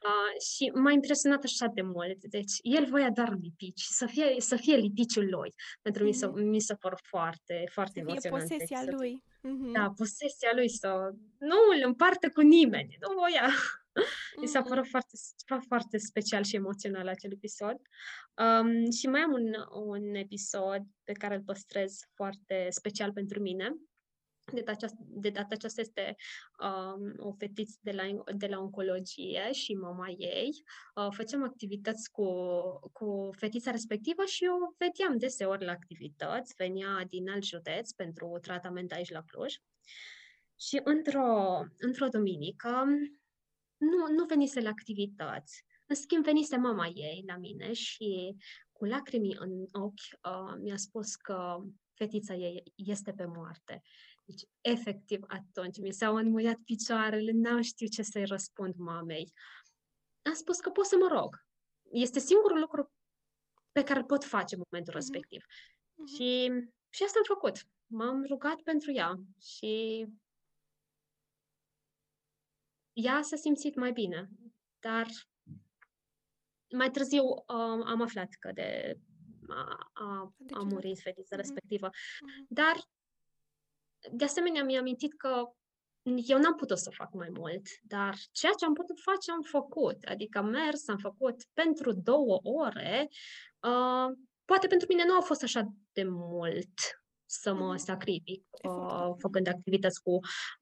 Uh, 0.08 0.32
și 0.48 0.70
m-a 0.74 0.90
impresionat 0.92 1.44
așa 1.44 1.66
de 1.74 1.82
mult. 1.82 2.24
Deci, 2.36 2.52
el 2.62 2.84
voia 2.84 3.10
doar 3.10 3.32
lipici, 3.42 3.80
să 3.82 4.06
fie, 4.06 4.34
să 4.38 4.56
fie 4.56 4.76
lipiciul 4.76 5.28
lui. 5.30 5.54
Pentru 5.82 6.04
mine 6.04 6.26
Mhm. 6.26 6.42
mi 6.48 6.60
s-a 6.60 6.74
părut 6.74 7.00
foarte, 7.02 7.64
foarte 7.72 7.98
Să 8.00 8.04
fie 8.04 8.10
emoționant. 8.10 8.48
Deci 8.48 8.58
posesia 8.58 8.80
să- 8.84 8.96
lui. 8.96 9.22
Mhm. 9.42 9.72
Da, 9.72 9.92
posesia 9.96 10.50
lui 10.54 10.68
să 10.68 10.88
nu 11.38 11.56
îl 11.74 11.82
împarte 11.84 12.28
cu 12.28 12.40
nimeni. 12.40 12.96
Nu 13.00 13.14
voia. 13.20 13.48
Mi 14.40 14.46
s-a 14.46 14.58
Mhm. 14.60 14.68
părut 14.68 14.86
foarte, 14.86 15.16
foarte 15.68 15.98
special 15.98 16.42
și 16.44 16.56
emoțional 16.56 17.08
acel 17.08 17.32
episod. 17.32 17.76
Um, 18.42 18.90
și 18.90 19.06
mai 19.06 19.20
am 19.20 19.32
un, 19.32 19.52
un 19.94 20.14
episod 20.14 20.82
pe 21.04 21.12
care 21.12 21.34
îl 21.34 21.42
păstrez 21.42 21.98
foarte 22.14 22.66
special 22.70 23.12
pentru 23.12 23.40
mine. 23.40 23.74
De 24.52 24.60
data 24.60 24.70
aceasta, 24.70 24.98
de 25.06 25.30
data 25.30 25.54
aceasta 25.54 25.80
este 25.80 26.16
um, 26.58 27.14
o 27.16 27.32
fetiță 27.32 27.78
de 27.80 27.90
la, 27.90 28.02
de 28.34 28.46
la 28.46 28.58
oncologie 28.58 29.52
și 29.52 29.74
mama 29.74 30.08
ei. 30.08 30.64
Uh, 30.94 31.08
făceam 31.10 31.42
activități 31.42 32.10
cu, 32.10 32.26
cu 32.92 33.30
fetița 33.36 33.70
respectivă 33.70 34.24
și 34.24 34.44
eu 34.44 34.74
vedeam 34.78 35.18
deseori 35.18 35.64
la 35.64 35.72
activități. 35.72 36.54
Venea 36.56 37.04
din 37.08 37.28
alt 37.28 37.44
județ 37.44 37.90
pentru 37.90 38.38
tratament 38.42 38.92
aici 38.92 39.10
la 39.10 39.22
Cluj. 39.22 39.54
Și 40.60 40.80
într-o, 40.84 41.60
într-o 41.78 42.08
duminică 42.08 42.84
nu, 43.76 44.06
nu 44.16 44.24
venise 44.24 44.60
la 44.60 44.68
activități. 44.68 45.64
În 45.86 45.94
schimb, 45.94 46.24
venise 46.24 46.56
mama 46.56 46.86
ei 46.86 47.24
la 47.26 47.36
mine 47.36 47.72
și 47.72 48.36
cu 48.72 48.84
lacrimi 48.84 49.36
în 49.38 49.66
ochi 49.72 49.94
uh, 49.94 50.54
mi-a 50.62 50.76
spus 50.76 51.14
că 51.14 51.58
fetița 51.94 52.34
ei 52.34 52.62
este 52.74 53.12
pe 53.12 53.24
moarte. 53.24 53.82
Deci, 54.30 54.42
efectiv, 54.60 55.20
atunci 55.28 55.78
mi 55.78 55.92
s-au 55.92 56.14
înmuiat 56.16 56.56
picioarele, 56.64 57.30
n-am 57.34 57.60
știut 57.60 57.90
ce 57.90 58.02
să-i 58.02 58.24
răspund 58.24 58.74
mamei. 58.76 59.32
Am 60.22 60.32
spus 60.34 60.60
că 60.60 60.70
pot 60.70 60.86
să 60.86 60.96
mă 60.96 61.08
rog. 61.12 61.44
Este 61.90 62.18
singurul 62.18 62.58
lucru 62.60 62.92
pe 63.72 63.82
care 63.84 63.98
îl 63.98 64.04
pot 64.04 64.24
face 64.24 64.54
în 64.54 64.62
momentul 64.70 64.94
Mhm. 64.94 65.02
respectiv. 65.02 65.44
Mhm. 65.94 66.06
Și, 66.14 66.50
și 66.88 67.02
asta 67.02 67.18
am 67.18 67.24
făcut. 67.36 67.66
M-am 67.86 68.24
rugat 68.24 68.60
pentru 68.62 68.92
ea 68.92 69.14
și 69.40 70.06
ea 72.92 73.22
s-a 73.22 73.36
simțit 73.36 73.74
mai 73.74 73.92
bine. 73.92 74.28
Dar 74.80 75.06
mai 76.72 76.90
târziu 76.90 77.24
uh, 77.24 77.84
am 77.86 78.00
aflat 78.00 78.28
că 78.38 78.52
de 78.52 78.98
a, 79.48 79.90
a, 79.92 80.04
a 80.04 80.34
decedat. 80.36 80.64
murit 80.64 80.98
fetița 81.00 81.36
Mhm. 81.36 81.44
respectivă. 81.44 81.88
Mhm. 82.20 82.46
Dar, 82.48 82.76
de 84.12 84.24
asemenea, 84.24 84.64
mi-am 84.64 84.80
amintit 84.80 85.14
că 85.16 85.44
eu 86.02 86.38
n-am 86.38 86.54
putut 86.54 86.78
să 86.78 86.90
fac 86.90 87.12
mai 87.12 87.28
mult, 87.32 87.66
dar 87.82 88.14
ceea 88.32 88.52
ce 88.58 88.64
am 88.64 88.72
putut 88.74 89.00
face, 89.00 89.30
am 89.30 89.42
făcut. 89.42 90.04
Adică 90.04 90.38
am 90.38 90.46
mers, 90.46 90.88
am 90.88 90.96
făcut 90.98 91.44
pentru 91.52 91.92
două 91.92 92.40
ore. 92.42 93.08
Uh, 93.60 94.16
poate 94.44 94.66
pentru 94.66 94.86
mine 94.88 95.04
nu 95.04 95.16
a 95.16 95.20
fost 95.20 95.42
așa 95.42 95.72
de 95.92 96.02
mult 96.04 96.68
să 97.24 97.54
mă 97.54 97.66
Mhm. 97.72 97.76
sacrific 97.76 98.44
Efortul. 98.62 99.08
uh, 99.10 99.14
făcând 99.18 99.46
activități 99.48 100.02
cu 100.02 100.18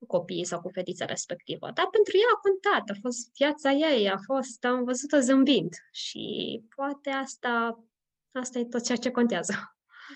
copiii 0.07 0.45
sau 0.45 0.61
cu 0.61 0.69
fetița 0.69 1.05
respectivă. 1.05 1.71
Dar 1.75 1.87
pentru 1.91 2.17
ea 2.17 2.27
a 2.37 2.41
contat, 2.41 2.97
a 2.97 2.99
fost 3.01 3.33
viața 3.37 3.71
ei, 3.71 4.11
a 4.11 4.17
fost, 4.25 4.65
am 4.65 4.85
văzut-o 4.85 5.19
zâmbind 5.19 5.73
și 5.91 6.61
poate 6.77 7.11
asta, 7.11 7.85
asta 8.33 8.59
e 8.59 8.65
tot 8.65 8.85
ceea 8.85 8.99
ce 8.99 9.11
contează. 9.11 9.53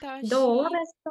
Da, 0.01 0.19
Două 0.23 0.53
și 0.55 0.59
ore 0.59 0.81
să 1.03 1.11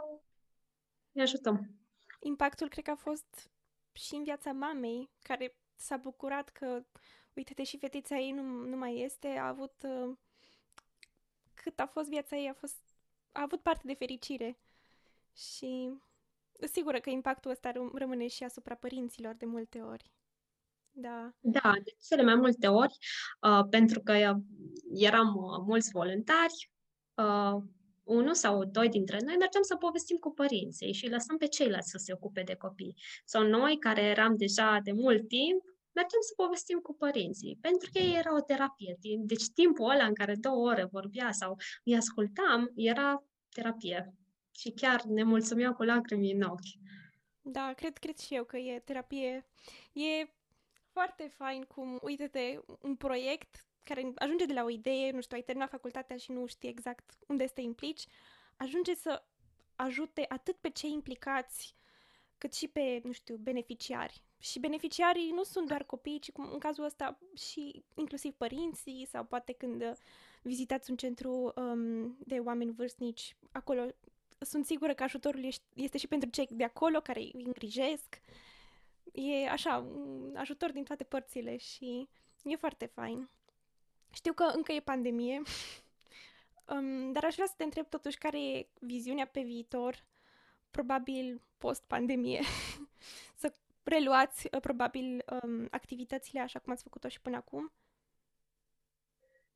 ne 1.11 1.21
ajutăm. 1.21 1.75
Impactul 2.23 2.69
cred 2.69 2.83
că 2.83 2.91
a 2.91 2.95
fost 2.95 3.51
și 3.91 4.15
în 4.15 4.23
viața 4.23 4.51
mamei, 4.51 5.09
care 5.21 5.55
s-a 5.75 5.97
bucurat 5.97 6.49
că, 6.49 6.83
uite-te, 7.33 7.63
și 7.63 7.77
fetița 7.77 8.17
ei 8.17 8.31
nu, 8.31 8.41
nu 8.43 8.77
mai 8.77 8.99
este, 8.99 9.27
a 9.27 9.47
avut, 9.47 9.73
uh, 9.83 10.17
cât 11.53 11.79
a 11.79 11.85
fost 11.85 12.09
viața 12.09 12.35
ei, 12.35 12.49
a 12.49 12.53
fost, 12.53 12.77
a 13.31 13.41
avut 13.41 13.61
parte 13.61 13.81
de 13.85 13.93
fericire. 13.93 14.59
Și 15.35 15.93
sigură 16.71 16.99
că 16.99 17.09
impactul 17.09 17.51
ăsta 17.51 17.71
răm- 17.71 17.93
rămâne 17.93 18.27
și 18.27 18.43
asupra 18.43 18.75
părinților 18.75 19.33
de 19.33 19.45
multe 19.45 19.81
ori. 19.81 20.11
Da. 20.91 21.33
Da, 21.39 21.73
de 21.83 21.95
cele 22.07 22.23
mai 22.23 22.35
multe 22.35 22.67
ori, 22.67 22.97
uh, 23.41 23.67
pentru 23.69 24.01
că 24.01 24.13
uh, 24.13 24.43
eram 24.93 25.35
uh, 25.35 25.63
mulți 25.65 25.91
voluntari, 25.91 26.71
uh, 27.13 27.63
unul 28.03 28.33
sau 28.33 28.65
doi 28.65 28.89
dintre 28.89 29.19
noi 29.25 29.35
mergeam 29.35 29.63
să 29.63 29.75
povestim 29.75 30.17
cu 30.17 30.33
părinții 30.33 30.93
și 30.93 31.05
îi 31.05 31.11
lăsăm 31.11 31.37
pe 31.37 31.47
ceilalți 31.47 31.89
să 31.89 31.97
se 31.97 32.13
ocupe 32.13 32.41
de 32.41 32.55
copii. 32.55 32.95
Sau 33.25 33.43
noi, 33.43 33.77
care 33.79 34.01
eram 34.01 34.37
deja 34.37 34.79
de 34.83 34.91
mult 34.91 35.27
timp, 35.27 35.63
mergeam 35.91 36.21
să 36.21 36.33
povestim 36.35 36.79
cu 36.79 36.95
părinții, 36.95 37.57
pentru 37.61 37.89
că 37.93 37.99
ei 37.99 38.15
era 38.15 38.35
o 38.35 38.41
terapie. 38.41 38.97
Deci 39.17 39.45
timpul 39.53 39.89
ăla 39.89 40.05
în 40.05 40.13
care 40.13 40.35
două 40.35 40.69
ore 40.69 40.85
vorbea 40.91 41.31
sau 41.31 41.57
îi 41.83 41.95
ascultam, 41.95 42.71
era 42.75 43.23
terapie. 43.49 44.13
Și 44.51 44.71
chiar 44.71 45.03
ne 45.03 45.23
mulțumeau 45.23 45.73
cu 45.73 45.83
lacrimi 45.83 46.31
în 46.31 46.41
ochi. 46.41 46.79
Da, 47.41 47.73
cred, 47.75 47.97
cred 47.97 48.17
și 48.17 48.35
eu 48.35 48.43
că 48.43 48.57
e 48.57 48.79
terapie. 48.79 49.47
E 49.93 50.27
foarte 50.91 51.27
fain 51.27 51.63
cum, 51.63 51.99
uite-te, 52.01 52.59
un 52.81 52.95
proiect 52.95 53.65
care 53.83 54.11
ajunge 54.15 54.45
de 54.45 54.53
la 54.53 54.63
o 54.63 54.69
idee, 54.69 55.11
nu 55.11 55.21
știu, 55.21 55.35
ai 55.37 55.43
terminat 55.43 55.69
facultatea 55.69 56.17
și 56.17 56.31
nu 56.31 56.45
știi 56.45 56.69
exact 56.69 57.11
unde 57.27 57.47
să 57.47 57.53
te 57.53 57.61
implici, 57.61 58.05
ajunge 58.57 58.95
să 58.95 59.23
ajute 59.75 60.25
atât 60.27 60.55
pe 60.55 60.69
cei 60.69 60.91
implicați, 60.91 61.75
cât 62.37 62.53
și 62.53 62.67
pe, 62.67 63.01
nu 63.03 63.11
știu, 63.11 63.35
beneficiari. 63.35 64.21
Și 64.39 64.59
beneficiarii 64.59 65.31
nu 65.31 65.43
sunt 65.43 65.67
doar 65.67 65.83
copii, 65.83 66.19
ci 66.19 66.31
cum 66.31 66.49
în 66.51 66.59
cazul 66.59 66.83
ăsta 66.83 67.19
și 67.35 67.83
inclusiv 67.95 68.33
părinții 68.33 69.07
sau 69.09 69.23
poate 69.23 69.53
când 69.53 69.81
uh, 69.81 69.91
vizitați 70.41 70.89
un 70.89 70.97
centru 70.97 71.53
um, 71.55 72.17
de 72.19 72.39
oameni 72.39 72.71
vârstnici, 72.71 73.35
acolo 73.51 73.87
sunt 74.39 74.65
sigură 74.65 74.93
că 74.93 75.03
ajutorul 75.03 75.43
ești- 75.43 75.73
este 75.73 75.97
și 75.97 76.07
pentru 76.07 76.29
cei 76.29 76.47
de 76.49 76.63
acolo 76.63 77.01
care 77.01 77.19
îi 77.19 77.43
îngrijesc. 77.45 78.21
E 79.11 79.49
așa, 79.49 79.77
un 79.77 80.35
ajutor 80.35 80.71
din 80.71 80.83
toate 80.83 81.03
părțile 81.03 81.57
și 81.57 82.07
e 82.43 82.55
foarte 82.55 82.85
fain. 82.85 83.29
Știu 84.13 84.33
că 84.33 84.43
încă 84.43 84.71
e 84.71 84.79
pandemie, 84.79 85.41
um, 86.73 87.11
dar 87.11 87.23
aș 87.23 87.33
vrea 87.33 87.45
să 87.45 87.53
te 87.57 87.63
întreb 87.63 87.89
totuși 87.89 88.17
care 88.17 88.41
e 88.41 88.67
viziunea 88.79 89.27
pe 89.27 89.41
viitor, 89.41 90.05
probabil 90.71 91.41
post-pandemie, 91.57 92.41
să 93.41 93.53
preluați 93.83 94.47
uh, 94.51 94.61
probabil 94.61 95.25
um, 95.43 95.67
activitățile 95.71 96.39
așa 96.39 96.59
cum 96.59 96.73
ați 96.73 96.83
făcut-o 96.83 97.07
și 97.07 97.21
până 97.21 97.35
acum. 97.35 97.71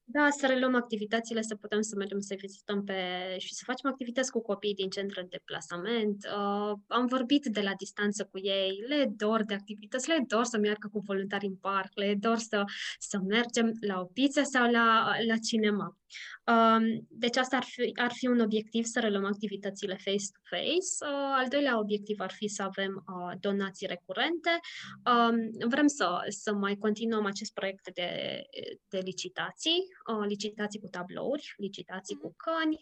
Da, 0.08 0.30
să 0.30 0.48
reluăm 0.48 0.76
activitățile, 0.76 1.42
să 1.42 1.56
putem 1.56 1.82
să 1.82 1.96
mergem 1.96 2.20
să 2.20 2.36
vizităm 2.38 2.84
pe 2.84 2.94
și 3.38 3.54
să 3.54 3.64
facem 3.66 3.90
activități 3.90 4.32
cu 4.32 4.42
copiii 4.42 4.74
din 4.74 4.90
centrele 4.90 5.28
de 5.30 5.42
plasament. 5.46 6.26
Uh, 6.26 6.78
am 6.88 7.06
vorbit 7.06 7.46
de 7.46 7.62
la 7.62 7.72
distanță 7.78 8.28
cu 8.32 8.40
ei, 8.40 8.84
le 8.88 9.14
dor 9.16 9.44
de 9.44 9.54
activități, 9.54 10.08
le 10.08 10.24
dor 10.28 10.44
să 10.44 10.58
meargă 10.58 10.88
cu 10.92 11.00
voluntari 11.06 11.46
în 11.46 11.56
parc, 11.56 11.92
le 11.94 12.16
dor 12.20 12.38
să, 12.38 12.64
să 13.00 13.20
mergem 13.28 13.72
la 13.80 14.00
o 14.00 14.06
pizza 14.06 14.44
sau 14.44 14.72
la, 14.72 15.12
la 15.28 15.38
cinema. 15.38 15.98
Um, 16.46 17.08
deci 17.10 17.38
asta 17.38 17.56
ar 17.58 17.64
fi, 17.64 17.92
ar 18.02 18.12
fi 18.12 18.28
un 18.28 18.40
obiectiv, 18.40 18.86
să 18.86 19.00
reluăm 19.00 19.26
activitățile 19.26 19.96
face-to-face. 19.96 21.12
Uh, 21.12 21.34
al 21.38 21.48
doilea 21.50 21.80
obiectiv 21.80 22.20
ar 22.20 22.32
fi 22.32 22.48
să 22.48 22.64
avem 22.64 23.04
uh, 23.08 23.34
donații 23.40 23.88
recurente. 23.88 24.60
Um, 25.06 25.68
vrem 25.70 25.88
să, 25.88 26.26
să 26.28 26.54
mai 26.54 26.76
continuăm 26.76 27.26
acest 27.26 27.54
proiect 27.54 27.94
de, 27.94 28.42
de 28.90 28.98
licitații, 28.98 29.84
uh, 30.14 30.26
licitații 30.28 30.80
cu 30.80 30.88
tablouri, 30.88 31.54
licitații 31.58 32.16
cu 32.16 32.36
căni. 32.38 32.80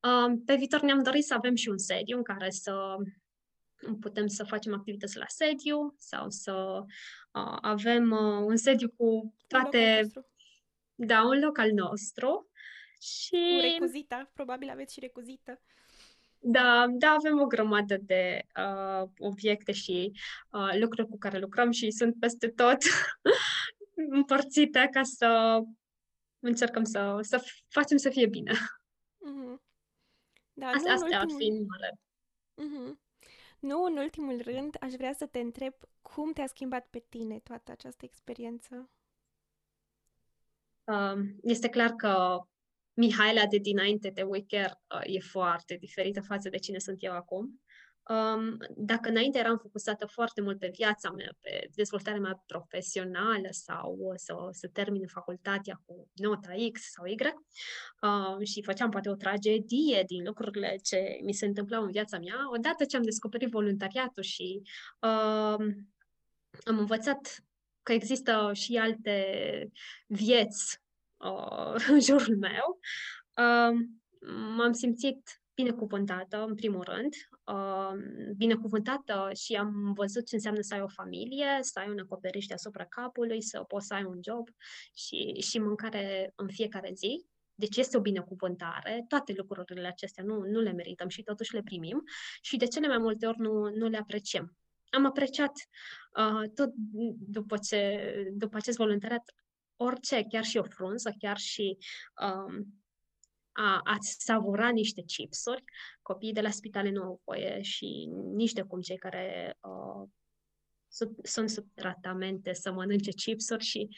Um, 0.00 0.44
pe 0.44 0.54
viitor 0.54 0.80
ne-am 0.80 1.02
dorit 1.02 1.24
să 1.24 1.34
avem 1.34 1.54
și 1.54 1.68
un 1.68 1.78
sediu 1.78 2.16
în 2.16 2.22
care 2.22 2.50
să 2.50 2.96
putem 4.00 4.26
să 4.26 4.44
facem 4.44 4.74
activități 4.74 5.16
la 5.16 5.24
sediu 5.28 5.94
sau 5.98 6.30
să 6.30 6.82
uh, 7.32 7.56
avem 7.60 8.10
uh, 8.10 8.44
un 8.46 8.56
sediu 8.56 8.88
cu 8.96 9.04
Un 9.04 9.20
loc 9.20 9.32
al 9.64 9.70
toate, 9.70 10.00
vostru. 10.02 10.26
da, 10.94 11.22
un 11.22 11.38
loc 11.38 11.58
al 11.58 11.72
nostru. 11.72 12.50
Cu 13.04 13.10
Și 13.10 13.58
recuzita, 13.60 14.30
probabil 14.34 14.68
aveți 14.70 14.92
și 14.92 15.00
recuzită. 15.00 15.60
da, 16.38 16.86
da, 16.90 17.10
avem 17.10 17.40
o 17.40 17.46
grămadă 17.46 17.96
de 17.96 18.42
uh, 18.56 19.08
obiecte 19.18 19.72
și 19.72 20.12
uh, 20.50 20.78
lucruri 20.80 21.08
cu 21.08 21.18
care 21.18 21.38
lucrăm 21.38 21.70
și 21.70 21.90
sunt 21.90 22.18
peste 22.20 22.48
tot 22.48 22.76
împărțite 24.18 24.88
ca 24.92 25.02
să 25.02 25.60
încercăm 26.38 26.84
să, 26.84 27.18
să 27.20 27.44
facem 27.68 27.96
să 27.96 28.10
fie 28.10 28.26
bine. 28.26 28.52
Mhm. 29.18 29.62
Da, 30.52 30.66
Asta, 30.66 30.94
nu 30.94 31.06
în 31.06 31.12
astea 31.12 31.18
ar 31.18 31.24
ultimul... 31.24 31.42
fi 31.42 31.48
numele. 31.48 31.98
Mhm. 32.54 33.00
Nu 33.58 33.82
în 33.84 33.96
ultimul 33.96 34.40
rând, 34.42 34.76
aș 34.80 34.92
vrea 34.92 35.12
să 35.12 35.26
te 35.26 35.38
întreb 35.38 35.74
cum 36.02 36.32
te-a 36.32 36.46
schimbat 36.46 36.86
pe 36.90 37.04
tine 37.08 37.38
toată 37.38 37.70
această 37.70 38.04
experiență. 38.04 38.90
Um, 40.84 41.36
Este 41.42 41.68
clar 41.68 41.90
că 41.90 42.40
Mihaela 42.94 43.46
de 43.46 43.58
dinainte 43.58 44.10
de 44.10 44.22
Wicker 44.22 44.70
uh, 44.70 45.14
e 45.14 45.20
foarte 45.20 45.76
diferită 45.80 46.20
față 46.20 46.48
de 46.48 46.58
cine 46.58 46.78
sunt 46.78 46.96
eu 47.00 47.12
acum. 47.12 47.60
Um, 48.10 48.56
dacă 48.76 49.08
înainte 49.08 49.38
eram 49.38 49.58
focusată 49.58 50.06
foarte 50.06 50.40
mult 50.40 50.58
pe 50.58 50.70
viața 50.72 51.10
mea, 51.10 51.36
pe 51.40 51.68
dezvoltarea 51.74 52.20
mea 52.20 52.42
profesională 52.46 53.48
sau 53.50 54.12
să, 54.16 54.34
să 54.50 54.68
termin 54.72 55.06
facultatea 55.06 55.82
cu 55.86 56.08
nota 56.14 56.52
X 56.72 56.80
sau 56.90 57.04
Y 57.06 57.16
uh, 58.00 58.46
și 58.46 58.62
făceam 58.62 58.90
poate 58.90 59.08
o 59.08 59.14
tragedie 59.14 60.02
din 60.06 60.24
lucrurile 60.24 60.76
ce 60.82 61.18
mi 61.22 61.32
se 61.32 61.46
întâmplau 61.46 61.82
în 61.82 61.90
viața 61.90 62.18
mea, 62.18 62.50
odată 62.52 62.84
ce 62.84 62.96
am 62.96 63.02
descoperit 63.02 63.50
voluntariatul 63.50 64.22
și 64.22 64.62
uh, 65.00 65.66
am 66.64 66.78
învățat 66.78 67.44
că 67.82 67.92
există 67.92 68.50
și 68.54 68.76
alte 68.76 69.24
vieți 70.06 70.83
uh, 71.24 71.74
în 71.94 72.00
jurul 72.00 72.36
meu, 72.36 72.78
uh, 73.36 73.78
m-am 74.56 74.72
simțit 74.72 75.42
binecuvântată, 75.54 76.44
în 76.48 76.54
primul 76.54 76.82
rând, 76.82 77.14
uh, 77.44 77.92
binecuvântată 78.36 79.30
și 79.34 79.54
am 79.54 79.92
văzut 79.92 80.26
ce 80.26 80.34
înseamnă 80.34 80.60
să 80.60 80.74
ai 80.74 80.80
o 80.80 80.88
familie, 80.88 81.58
să 81.60 81.78
ai 81.78 81.90
un 81.90 81.98
acoperiș 81.98 82.46
deasupra 82.46 82.84
capului, 82.84 83.42
să 83.42 83.60
poți 83.60 83.86
să 83.86 83.94
ai 83.94 84.04
un 84.04 84.18
job 84.22 84.48
și, 84.94 85.40
și 85.40 85.58
mâncare 85.58 86.32
în 86.36 86.48
fiecare 86.48 86.92
zi. 86.94 87.26
Deci 87.54 87.76
este 87.76 87.96
o 87.96 88.00
binecuvântare, 88.00 89.04
toate 89.08 89.32
lucrurile 89.36 89.86
acestea 89.86 90.24
nu, 90.24 90.40
nu 90.40 90.60
le 90.60 90.72
merităm 90.72 91.08
și 91.08 91.22
totuși 91.22 91.54
le 91.54 91.62
primim 91.62 92.02
și 92.40 92.56
de 92.56 92.66
cele 92.66 92.86
mai 92.86 92.98
multe 92.98 93.26
ori 93.26 93.38
nu, 93.38 93.68
nu 93.68 93.88
le 93.88 93.96
apreciem. 93.96 94.56
Am 94.90 95.04
apreciat 95.06 95.52
uh, 96.16 96.50
tot 96.54 96.70
după, 97.18 97.56
ce, 97.68 98.00
după 98.32 98.56
acest 98.56 98.76
voluntariat 98.76 99.34
orice, 99.76 100.26
chiar 100.28 100.44
și 100.44 100.56
o 100.56 100.62
frunză, 100.62 101.14
chiar 101.18 101.36
și 101.36 101.78
um, 102.22 102.82
a, 103.52 103.80
a 103.84 103.96
savura 104.00 104.68
niște 104.68 105.02
chipsuri. 105.02 105.64
Copiii 106.02 106.32
de 106.32 106.40
la 106.40 106.50
spitale 106.50 106.90
nu 106.90 107.02
au 107.02 107.20
voie 107.24 107.62
și 107.62 108.08
nici 108.34 108.52
de 108.52 108.62
cum 108.62 108.80
cei 108.80 108.98
care 108.98 109.56
uh, 109.60 110.08
sub, 110.88 111.14
sunt 111.22 111.50
sub 111.50 111.66
tratamente 111.74 112.52
să 112.52 112.72
mănânce 112.72 113.10
chipsuri 113.10 113.64
și 113.64 113.88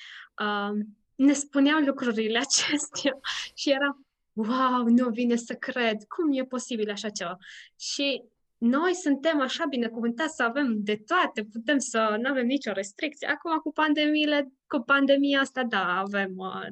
uh, 0.43 0.85
ne 1.15 1.33
spuneau 1.33 1.81
lucrurile 1.81 2.39
acestea 2.49 3.19
și 3.55 3.71
era 3.71 3.99
wow, 4.33 4.87
nu 4.87 5.11
vine 5.11 5.37
să 5.37 5.55
cred, 5.55 6.05
cum 6.05 6.33
e 6.33 6.45
posibil 6.45 6.91
așa 6.91 7.09
ceva? 7.09 7.37
Și 7.79 8.23
noi 8.59 8.95
suntem 8.95 9.41
așa 9.41 9.65
binecuvântați 9.69 10.35
să 10.35 10.43
avem 10.43 10.83
de 10.83 11.03
toate, 11.07 11.45
putem 11.45 11.79
să 11.79 12.17
nu 12.21 12.31
avem 12.31 12.47
nicio 12.47 12.73
restricție. 12.73 13.29
Acum 13.29 13.59
cu 13.59 13.73
pandemiile, 13.73 14.53
cu 14.67 14.79
pandemia 14.79 15.41
asta, 15.41 15.65
da, 15.65 15.99
avem 15.99 16.33
uh, 16.37 16.67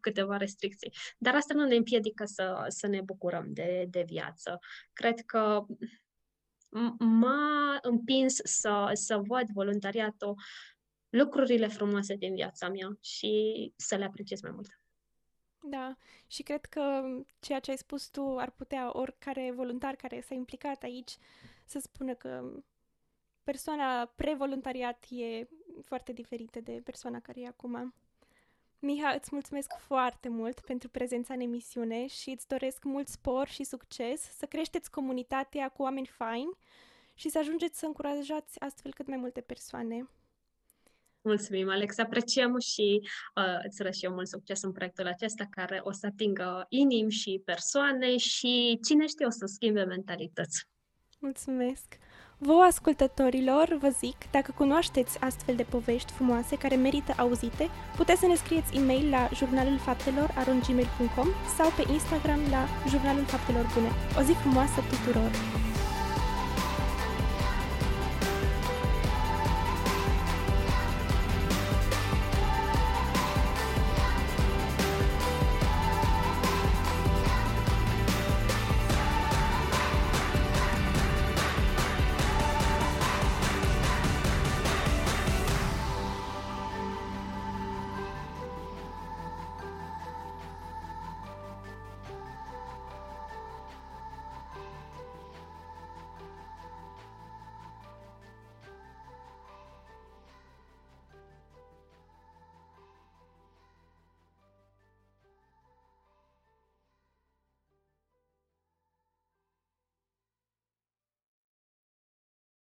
câteva 0.00 0.36
restricții. 0.36 0.92
Dar 1.18 1.34
asta 1.34 1.54
nu 1.54 1.66
ne 1.66 1.76
împiedică 1.76 2.24
să, 2.24 2.64
să 2.68 2.86
ne 2.86 3.00
bucurăm 3.00 3.46
de, 3.48 3.86
de 3.90 4.04
viață. 4.06 4.58
Cred 4.92 5.20
că 5.20 5.64
m-a 6.98 7.78
împins 7.82 8.40
să, 8.42 8.90
să 8.92 9.22
văd 9.26 9.46
voluntariatul 9.52 10.34
lucrurile 11.08 11.66
frumoase 11.66 12.14
din 12.14 12.34
viața 12.34 12.68
mea 12.68 12.96
și 13.00 13.72
să 13.76 13.96
le 13.96 14.04
apreciez 14.04 14.42
mai 14.42 14.50
mult. 14.54 14.83
Da, 15.66 15.96
și 16.26 16.42
cred 16.42 16.64
că 16.64 17.04
ceea 17.40 17.60
ce 17.60 17.70
ai 17.70 17.76
spus 17.76 18.06
tu 18.06 18.38
ar 18.38 18.50
putea 18.50 18.90
oricare 18.92 19.50
voluntar 19.50 19.94
care 19.94 20.20
s-a 20.20 20.34
implicat 20.34 20.82
aici 20.82 21.16
să 21.64 21.78
spună 21.78 22.14
că 22.14 22.52
persoana 23.44 24.04
pre-voluntariat 24.04 25.04
e 25.10 25.48
foarte 25.82 26.12
diferită 26.12 26.60
de 26.60 26.80
persoana 26.84 27.20
care 27.20 27.40
e 27.40 27.46
acum. 27.46 27.94
Miha, 28.78 29.10
îți 29.10 29.28
mulțumesc 29.32 29.72
foarte 29.78 30.28
mult 30.28 30.60
pentru 30.60 30.88
prezența 30.88 31.34
în 31.34 31.40
emisiune 31.40 32.06
și 32.06 32.30
îți 32.30 32.48
doresc 32.48 32.84
mult 32.84 33.08
spor 33.08 33.48
și 33.48 33.64
succes, 33.64 34.36
să 34.36 34.46
creșteți 34.46 34.90
comunitatea 34.90 35.68
cu 35.68 35.82
oameni 35.82 36.06
faini 36.06 36.58
și 37.14 37.28
să 37.28 37.38
ajungeți 37.38 37.78
să 37.78 37.86
încurajați 37.86 38.60
astfel 38.60 38.92
cât 38.92 39.06
mai 39.06 39.16
multe 39.16 39.40
persoane. 39.40 40.08
Mulțumim, 41.24 41.70
Alex, 41.70 41.98
apreciem 41.98 42.58
și 42.58 43.00
uh, 43.34 43.58
îți 43.66 43.80
urez 43.80 43.94
și 43.94 44.04
eu 44.04 44.12
mult 44.12 44.28
succes 44.28 44.62
în 44.62 44.72
proiectul 44.72 45.06
acesta 45.06 45.44
care 45.50 45.80
o 45.82 45.92
să 45.92 46.06
atingă 46.06 46.66
inimi 46.68 47.10
și 47.10 47.42
persoane 47.44 48.16
și 48.16 48.78
cine 48.86 49.06
știe 49.06 49.26
o 49.26 49.30
să 49.30 49.46
schimbe 49.46 49.84
mentalități. 49.84 50.68
Mulțumesc! 51.18 51.98
Vă, 52.38 52.52
ascultătorilor, 52.52 53.76
vă 53.80 53.88
zic, 53.88 54.16
dacă 54.30 54.52
cunoașteți 54.56 55.20
astfel 55.20 55.54
de 55.56 55.62
povești 55.62 56.12
frumoase 56.12 56.56
care 56.56 56.76
merită 56.76 57.12
auzite, 57.16 57.68
puteți 57.96 58.20
să 58.20 58.26
ne 58.26 58.34
scrieți 58.34 58.76
e-mail 58.76 59.08
la 59.10 59.28
jurnalulfaptelor.gmail.com 59.34 61.28
sau 61.56 61.70
pe 61.76 61.92
Instagram 61.92 62.40
la 62.50 62.66
Jurnalul 62.88 63.24
Faptelor 63.24 63.66
Bune. 63.74 63.90
O 64.18 64.22
zi 64.22 64.32
frumoasă 64.32 64.80
tuturor! 64.90 65.30